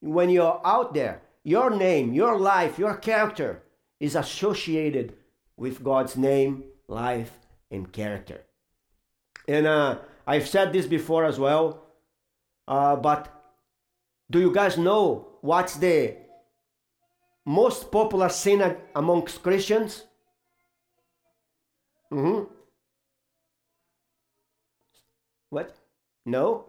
[0.00, 3.62] when you're out there, your name, your life, your character
[3.98, 5.14] is associated
[5.56, 7.32] with God's name, life,
[7.70, 8.42] and character.
[9.48, 11.84] And uh, I've said this before as well,
[12.66, 13.32] uh, but
[14.30, 16.16] do you guys know what's the
[17.44, 20.04] most popular sin amongst Christians?
[22.12, 22.52] Mm-hmm.
[25.50, 25.76] What?
[26.24, 26.66] No?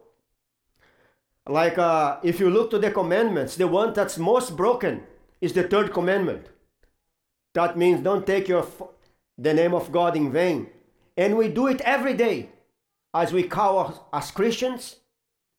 [1.48, 5.04] Like, uh, if you look to the commandments, the one that's most broken
[5.42, 6.48] is the third commandment.
[7.54, 8.68] That means don't take your
[9.38, 10.68] the name of God in vain.
[11.16, 12.50] And we do it every day
[13.18, 14.98] as we call us as Christians,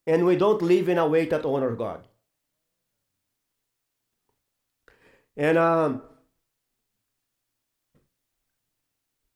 [0.07, 2.07] and we don't live in a way that honors God.
[5.37, 6.03] And um,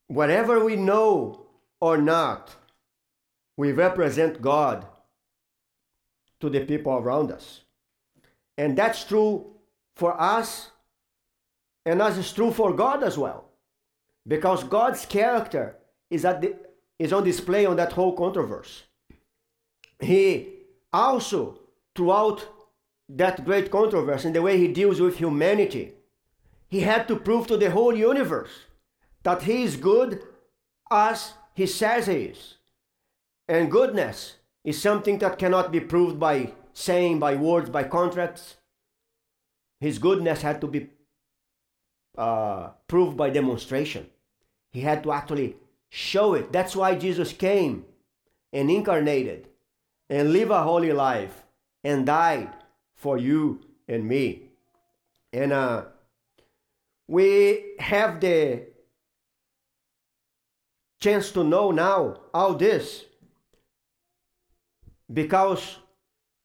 [0.06, 1.46] whatever we know
[1.80, 2.54] or not,
[3.56, 4.86] we represent God
[6.40, 7.62] to the people around us.
[8.56, 9.56] And that's true
[9.96, 10.70] for us,
[11.84, 13.50] and is true for God as well.
[14.26, 15.76] Because God's character
[16.08, 16.54] is, at the,
[17.03, 18.82] is on display on that whole controversy.
[19.98, 20.48] He
[20.92, 21.59] also,
[21.96, 22.46] throughout
[23.09, 25.94] that great controversy, and the way he deals with humanity,
[26.68, 28.53] he had to prove to the whole universe
[29.24, 30.22] that he is good
[30.90, 32.55] as he says he is.
[33.48, 38.57] And goodness is something that cannot be proved by saying, by words, by contracts.
[39.80, 40.88] His goodness had to be
[42.16, 44.07] uh, proved by demonstration.
[44.70, 45.57] He had to actually
[45.95, 46.51] show it.
[46.51, 47.84] That's why Jesus came
[48.51, 49.47] and incarnated
[50.09, 51.43] and lived a holy life
[51.84, 52.49] and died
[52.95, 54.49] for you and me.
[55.34, 55.84] And uh,
[57.07, 58.62] we have the
[60.99, 63.05] chance to know now all this
[65.12, 65.76] because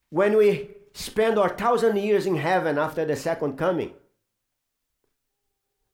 [0.09, 3.93] when we spend our thousand years in heaven after the second coming,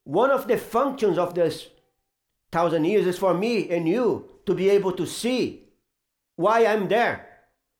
[0.02, 1.68] one of the functions of this
[2.54, 5.64] thousand years is for me and you to be able to see
[6.36, 7.26] why I'm there,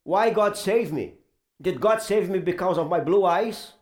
[0.03, 1.15] why God saved me.
[1.63, 3.73] Did God save me because of my blue eyes?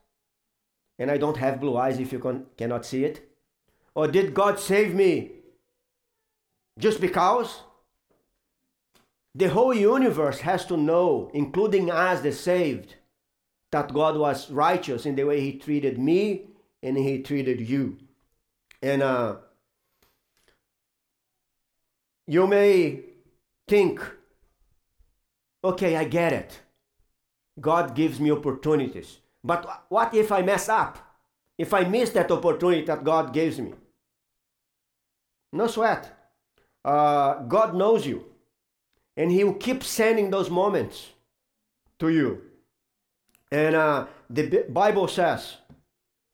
[0.98, 3.28] And I don't have blue eyes if you can, cannot see it.
[3.94, 5.12] Or did God save me
[6.78, 7.62] just because?
[9.34, 12.96] The whole universe has to know, including us, the saved,
[13.70, 16.48] that God was righteous in the way He treated me
[16.82, 17.96] and He treated you.
[18.82, 19.36] And uh,
[22.26, 23.00] you may
[23.68, 24.00] think,
[25.64, 26.60] okay, I get it.
[27.60, 29.18] God gives me opportunities.
[29.44, 30.98] But what if I mess up?
[31.58, 33.74] If I miss that opportunity that God gives me?
[35.52, 36.10] No sweat.
[36.84, 38.24] Uh, God knows you.
[39.16, 41.10] And He will keep sending those moments
[41.98, 42.42] to you.
[43.50, 45.56] And uh, the Bible says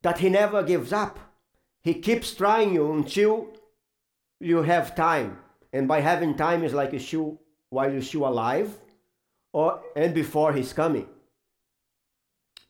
[0.03, 1.18] that He never gives up.
[1.82, 3.49] He keeps trying you until
[4.41, 5.39] you have time.
[5.73, 7.39] And by having time is like a shoe
[7.71, 8.77] while you're still alive
[9.53, 11.09] or and before He's coming.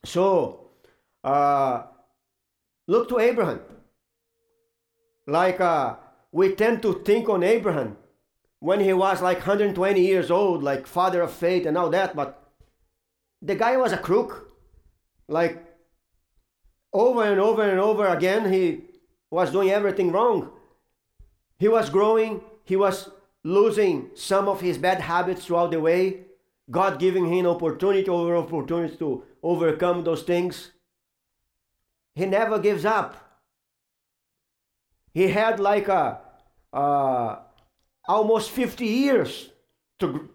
[0.05, 0.71] So,
[1.25, 1.83] uh,
[2.87, 3.61] look to Abraham.
[5.27, 5.97] Like uh,
[6.33, 7.97] we tend to think on Abraham
[8.61, 12.43] when he was like 120 years old, like father of faith and all that, but
[13.43, 14.53] the guy was a crook.
[15.29, 15.65] Like
[16.93, 18.83] over and over and over again, he
[19.31, 20.51] was doing everything wrong.
[21.59, 23.09] He was growing, he was
[23.45, 26.27] losing some of his bad habits throughout the way.
[26.71, 30.73] God giving him opportunity over opportunity to overcome those things.
[32.15, 33.17] He never gives up.
[35.15, 36.21] He had like a,
[36.75, 37.39] a
[38.07, 39.49] almost 50 years
[40.01, 40.29] to,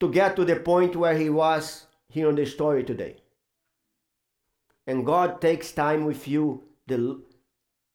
[0.00, 3.18] to get to the point where he was here in the story today.
[4.84, 7.22] And God takes time with you, the,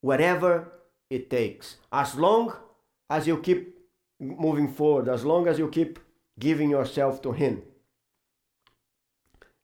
[0.00, 0.72] whatever
[1.10, 1.76] it takes.
[1.92, 2.54] As long
[3.10, 3.73] as you keep
[4.20, 5.98] moving forward, as long as you keep
[6.38, 7.62] giving yourself to Him.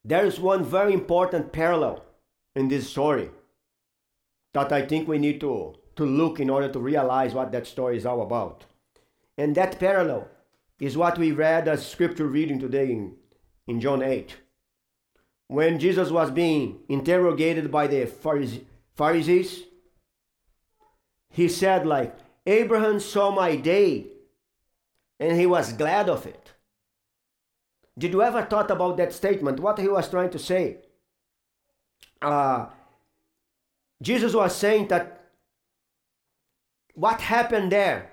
[0.04, 2.04] There is one very important parallel
[2.54, 3.30] in this story
[4.54, 7.96] that I think we need to, to look in order to realize what that story
[7.96, 8.64] is all about.
[9.36, 10.28] And that parallel
[10.78, 13.14] is what we read as scripture reading today in,
[13.66, 14.36] in John 8.
[15.48, 18.06] When Jesus was being interrogated by the
[18.94, 19.64] Pharisees,
[21.28, 24.06] he said, like, Abraham saw my day
[25.20, 26.52] and he was glad of it.
[27.96, 29.60] Did you ever thought about that statement?
[29.60, 30.78] What he was trying to say?
[32.22, 32.66] Uh,
[34.02, 35.32] Jesus was saying that
[36.94, 38.10] what happened there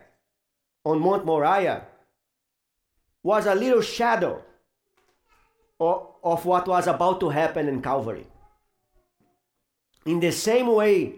[0.83, 1.85] on Mount Moriah
[3.23, 4.43] was a little shadow
[5.79, 8.27] of, of what was about to happen in Calvary.
[10.05, 11.15] In the same way,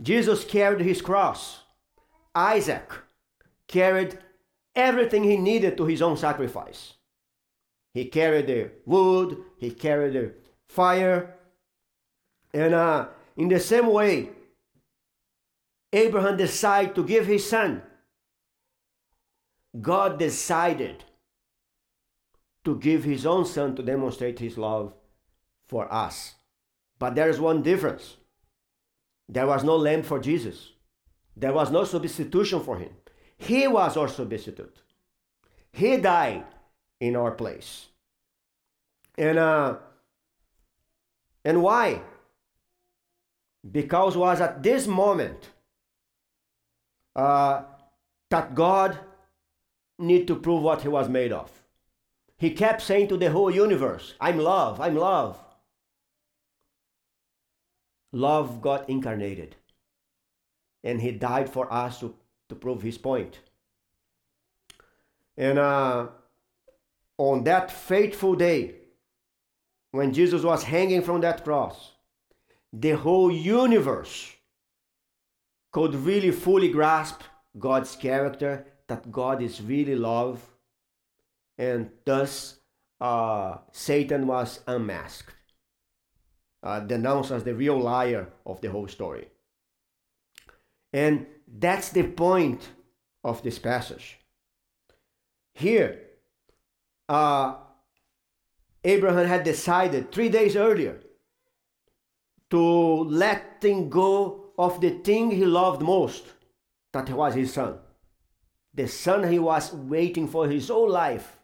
[0.00, 1.60] Jesus carried his cross.
[2.34, 2.90] Isaac
[3.68, 4.18] carried
[4.74, 6.94] everything he needed to his own sacrifice.
[7.94, 10.32] He carried the wood, he carried the
[10.68, 11.36] fire.
[12.54, 14.30] And uh, in the same way,
[15.92, 17.82] Abraham decided to give his son.
[19.80, 21.04] God decided
[22.64, 24.94] to give his own son to demonstrate his love
[25.66, 26.34] for us.
[26.98, 28.16] But there is one difference
[29.28, 30.72] there was no lamb for Jesus,
[31.36, 32.90] there was no substitution for him.
[33.42, 34.76] He was our substitute.
[35.72, 36.44] He died
[37.00, 37.86] in our place.
[39.18, 39.76] And uh,
[41.44, 42.02] and why?
[43.78, 45.50] Because was at this moment
[47.16, 47.62] uh,
[48.30, 48.98] that God
[49.98, 51.50] need to prove what he was made of.
[52.38, 55.38] He kept saying to the whole universe, I'm love, I'm love.
[58.12, 59.56] Love got incarnated.
[60.84, 62.14] And he died for us to
[62.52, 63.40] to prove his point.
[65.38, 66.08] And uh,
[67.16, 68.74] on that fateful day,
[69.90, 71.92] when Jesus was hanging from that cross,
[72.72, 74.30] the whole universe
[75.72, 77.22] could really fully grasp
[77.58, 80.42] God's character, that God is really love,
[81.56, 82.58] and thus
[83.00, 85.34] uh, Satan was unmasked,
[86.62, 89.28] uh, denounced as the real liar of the whole story.
[90.92, 92.70] And that's the point
[93.22, 94.18] of this passage.
[95.54, 96.00] Here,
[97.08, 97.56] uh,
[98.82, 101.00] Abraham had decided three days earlier
[102.50, 106.24] to letting go of the thing he loved most,
[106.92, 107.78] that was his son.
[108.74, 111.38] The son he was waiting for his whole life.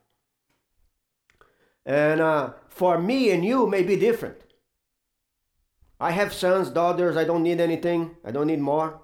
[1.85, 4.41] And uh, for me and you may be different.
[6.01, 9.01] I have sons, daughters, I don't need anything, I don't need more.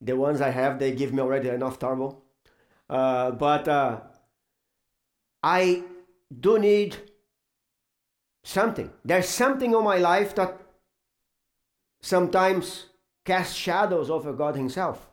[0.00, 2.22] The ones I have, they give me already enough turbo.
[2.88, 4.00] Uh, but uh,
[5.42, 5.82] I
[6.40, 6.96] do need
[8.42, 8.90] something.
[9.04, 10.60] There's something in my life that
[12.02, 12.86] sometimes
[13.24, 15.08] casts shadows over God Himself.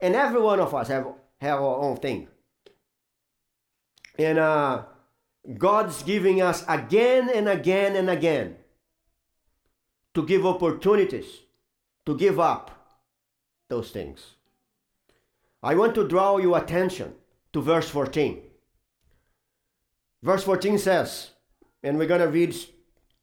[0.00, 1.06] And every one of us have,
[1.40, 2.28] have our own thing.
[4.18, 4.84] And uh,
[5.56, 8.56] God's giving us again and again and again
[10.14, 11.26] to give opportunities
[12.06, 12.79] to give up
[13.70, 14.34] those things.
[15.62, 17.14] I want to draw your attention
[17.54, 18.42] to verse 14.
[20.22, 21.30] Verse 14 says,
[21.82, 22.54] and we're going to read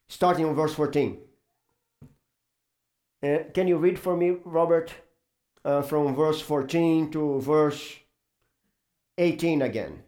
[0.08, 1.20] starting on verse 14.
[3.22, 4.94] Uh, can you read for me, Robert,
[5.66, 7.98] uh, from verse 14 to verse
[9.18, 10.04] 18 again?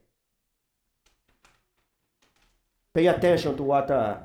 [2.94, 4.18] Pay attention to what uh,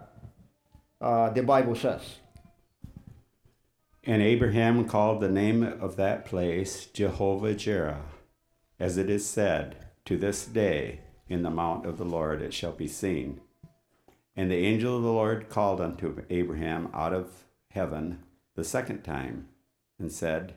[1.01, 2.24] uh the Bible says.
[4.07, 8.03] And Abraham called the name of that place Jehovah Jireh,
[8.79, 12.73] as it is said, To this day in the mount of the Lord it shall
[12.73, 13.41] be seen.
[14.37, 18.25] And the angel of the Lord called unto Abraham out of heaven
[18.57, 19.49] the second time,
[19.99, 20.55] and said,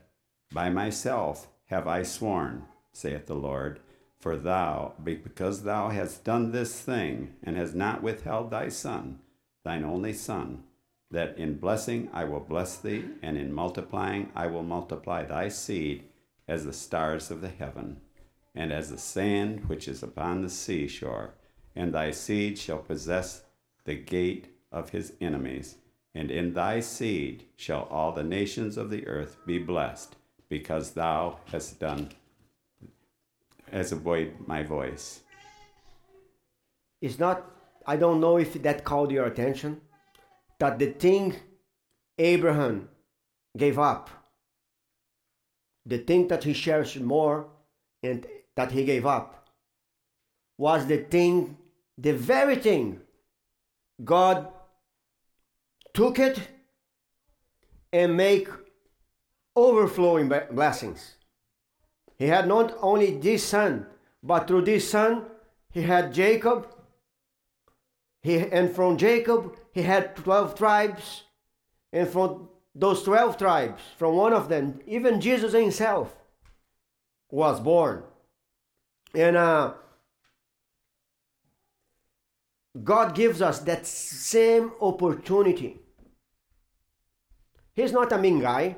[0.51, 3.79] By myself have I sworn, saith the Lord,
[4.19, 9.19] for thou, because thou hast done this thing, and hast not withheld thy son,
[9.63, 10.63] thine only son,
[11.11, 16.03] that in blessing I will bless thee, and in multiplying I will multiply thy seed
[16.47, 18.01] as the stars of the heaven,
[18.55, 21.33] and as the sand which is upon the seashore.
[21.75, 23.43] And thy seed shall possess
[23.85, 25.75] the gate of his enemies.
[26.15, 30.15] And in thy seed shall all the nations of the earth be blessed,
[30.49, 32.09] because thou hast done
[33.71, 35.21] has avoided my voice.
[37.01, 37.51] It's not,
[37.85, 39.81] I don't know if that called your attention,
[40.59, 41.35] that the thing
[42.17, 42.89] Abraham
[43.55, 44.09] gave up,
[45.85, 47.47] the thing that he cherished more
[48.03, 49.49] and that he gave up,
[50.57, 51.57] was the thing,
[51.97, 53.01] the very thing
[54.03, 54.47] God
[55.93, 56.39] took it
[57.91, 58.47] and make
[59.55, 61.15] overflowing blessings.
[62.17, 63.87] He had not only this son,
[64.23, 65.25] but through this son,
[65.71, 66.67] he had Jacob.
[68.21, 71.23] He, and from Jacob, he had 12 tribes.
[71.93, 76.15] And from those 12 tribes, from one of them, even Jesus himself
[77.29, 78.01] was born.
[79.13, 79.73] And uh,
[82.83, 85.77] God gives us that same opportunity.
[87.75, 88.77] He's not a mean guy.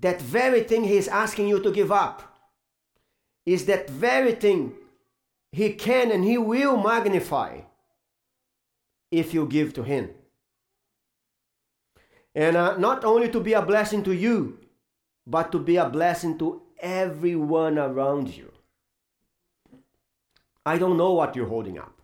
[0.00, 2.36] That very thing He's asking you to give up
[3.46, 4.74] is that very thing
[5.52, 7.60] He can and He will magnify
[9.10, 10.10] if you give to Him.
[12.34, 14.58] And uh, not only to be a blessing to you,
[15.26, 18.52] but to be a blessing to everyone around you.
[20.64, 22.00] I don't know what you're holding up.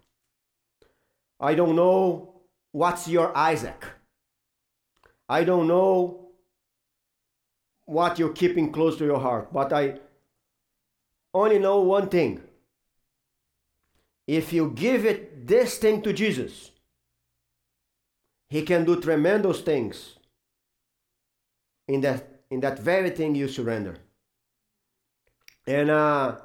[1.38, 2.40] I don't know
[2.72, 3.84] what's your Isaac.
[5.28, 6.28] I don't know
[7.84, 9.98] what you're keeping close to your heart, but I
[11.32, 12.42] only know one thing.
[14.26, 16.70] If you give it this thing to Jesus,
[18.54, 20.16] He can do tremendous things
[21.88, 22.20] in that
[22.52, 23.96] in that very thing you surrender.
[25.66, 26.36] And uh,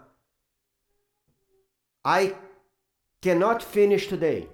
[2.04, 2.34] I
[3.22, 4.48] cannot finish today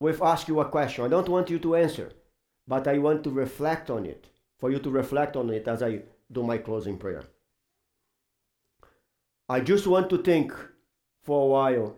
[0.00, 1.04] with ask you a question.
[1.04, 2.10] I don't want you to answer,
[2.66, 4.26] but I want to reflect on it,
[4.58, 7.22] for you to reflect on it as I do my closing prayer.
[9.48, 10.52] I just want to think
[11.22, 11.96] for a while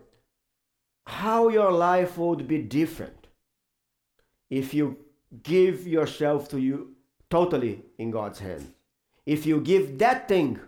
[1.06, 3.21] how your life would be different
[4.52, 4.98] if you
[5.42, 6.94] give yourself to you
[7.30, 8.74] totally in God's hand.
[9.24, 10.60] If you give that thing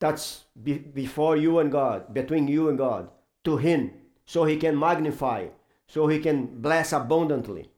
[0.00, 3.08] that's be- before you and God, between you and God,
[3.44, 3.92] to Him,
[4.26, 5.46] so He can magnify,
[5.86, 7.70] so He can bless abundantly.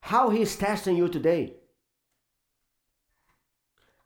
[0.00, 1.52] How He's testing you today.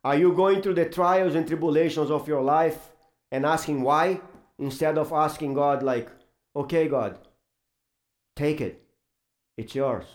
[0.03, 2.89] Are you going through the trials and tribulations of your life
[3.31, 4.19] and asking why
[4.59, 6.09] instead of asking God, like,
[6.53, 7.17] okay, God,
[8.35, 8.83] take it,
[9.57, 10.05] it's yours.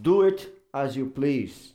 [0.00, 1.74] Do it as you please.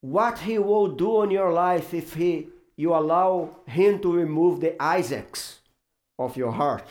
[0.00, 4.80] What He will do in your life if He you allow Him to remove the
[4.80, 5.60] Isaacs
[6.18, 6.86] of your heart.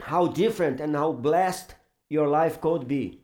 [0.00, 1.74] How different and how blessed
[2.10, 3.20] your life could be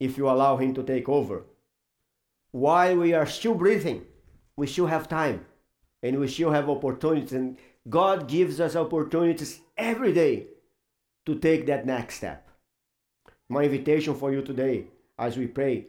[0.00, 1.44] if you allow Him to take over.
[2.50, 4.04] While we are still breathing,
[4.56, 5.46] we still have time
[6.02, 7.56] and we still have opportunities, and
[7.88, 10.46] God gives us opportunities every day
[11.26, 12.48] to take that next step.
[13.48, 14.86] My invitation for you today,
[15.18, 15.86] as we pray,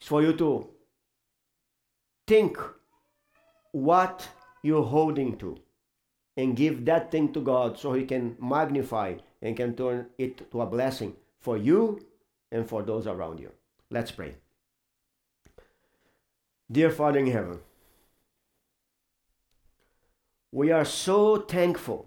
[0.00, 0.68] is for you to
[2.26, 2.58] think
[3.72, 4.28] what
[4.62, 5.58] you're holding to
[6.36, 10.60] and give that thing to God so He can magnify and can turn it to
[10.60, 12.00] a blessing for you
[12.52, 13.50] and for those around you.
[13.90, 14.36] Let's pray.
[16.70, 17.58] Dear Father in heaven,
[20.60, 22.06] we are so thankful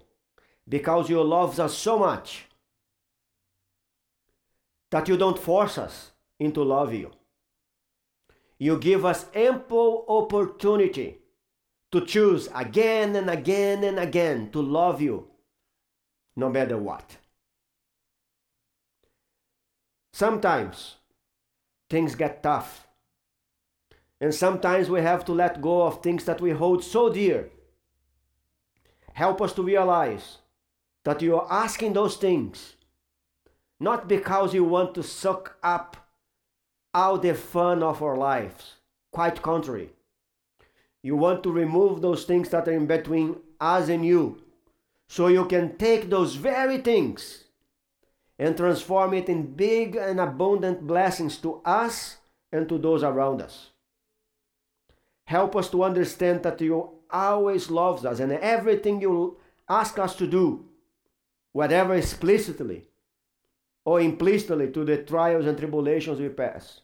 [0.68, 2.46] because you love us so much
[4.92, 7.10] that you don't force us into love you.
[8.56, 11.18] You give us ample opportunity
[11.90, 15.26] to choose again and again and again to love you
[16.36, 17.16] no matter what.
[20.12, 20.94] Sometimes
[21.90, 22.86] things get tough.
[24.20, 27.50] And sometimes we have to let go of things that we hold so dear.
[29.14, 30.38] Help us to realize
[31.04, 32.74] that you are asking those things
[33.78, 35.96] not because you want to suck up
[36.92, 38.74] all the fun of our lives.
[39.12, 39.90] Quite contrary.
[41.02, 44.42] You want to remove those things that are in between us and you
[45.08, 47.44] so you can take those very things
[48.38, 52.16] and transform it in big and abundant blessings to us
[52.50, 53.70] and to those around us.
[55.26, 59.38] Help us to understand that you always loves us and everything you
[59.68, 60.66] ask us to do,
[61.52, 62.88] whatever explicitly
[63.84, 66.80] or implicitly to the trials and tribulations we pass,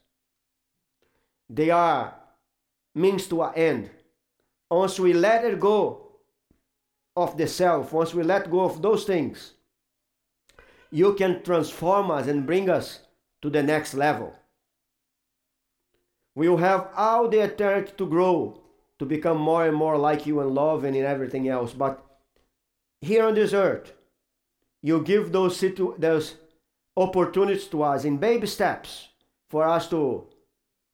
[1.49, 2.14] they are
[2.95, 3.91] means to an end.
[4.71, 6.12] Once we let it go
[7.16, 9.55] of the self, once we let go of those things,
[10.91, 13.01] you can transform us and bring us
[13.43, 14.35] to the next level.
[16.35, 18.61] We will have all the eternity to grow,
[19.01, 21.72] to become more and more like you in love and in everything else.
[21.72, 22.05] But
[23.01, 23.94] here on this earth,
[24.82, 26.34] you give those, situ- those
[26.98, 29.09] opportunities to us in baby steps
[29.48, 30.26] for us to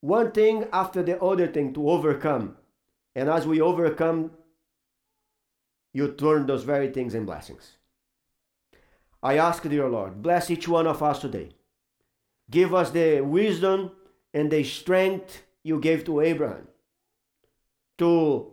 [0.02, 2.56] one thing after the other thing to overcome.
[3.16, 4.30] And as we overcome,
[5.92, 7.72] you turn those very things in blessings.
[9.20, 11.56] I ask, dear Lord, bless each one of us today.
[12.48, 13.90] Give us the wisdom
[14.32, 16.68] and the strength you gave to Abraham
[17.98, 18.52] to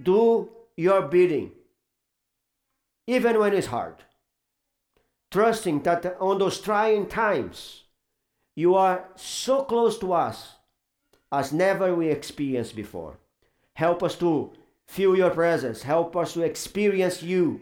[0.00, 1.52] do your bidding,
[3.06, 3.96] even when it's hard.
[5.30, 7.84] Trusting that on those trying times,
[8.54, 10.54] you are so close to us
[11.30, 13.18] as never we experienced before.
[13.74, 14.50] Help us to
[14.86, 17.60] feel your presence, help us to experience you,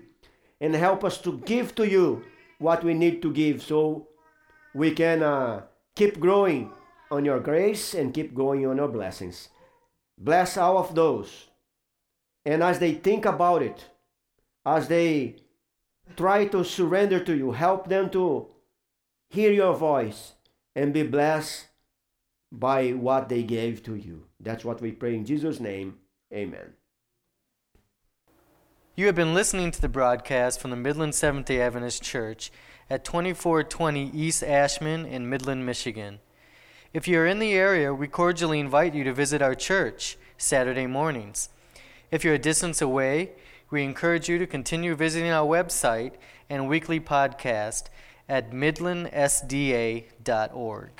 [0.60, 2.24] and help us to give to you
[2.58, 4.06] what we need to give so
[4.74, 5.62] we can uh,
[5.94, 6.70] keep growing
[7.10, 9.48] on your grace and keep growing on your blessings.
[10.18, 11.48] Bless all of those.
[12.44, 13.86] And as they think about it,
[14.64, 15.36] as they
[16.16, 18.48] try to surrender to you, help them to
[19.28, 20.32] hear your voice
[20.74, 21.66] and be blessed
[22.52, 24.24] by what they gave to you.
[24.40, 25.98] That's what we pray in Jesus' name.
[26.32, 26.74] Amen.
[28.94, 32.50] You have been listening to the broadcast from the Midland Seventh day Adventist Church
[32.88, 36.20] at 2420 East Ashman in Midland, Michigan.
[36.92, 40.86] If you are in the area, we cordially invite you to visit our church Saturday
[40.86, 41.50] mornings.
[42.10, 43.32] If you're a distance away,
[43.70, 46.12] we encourage you to continue visiting our website
[46.48, 47.88] and weekly podcast
[48.28, 50.90] at midlandsda.org.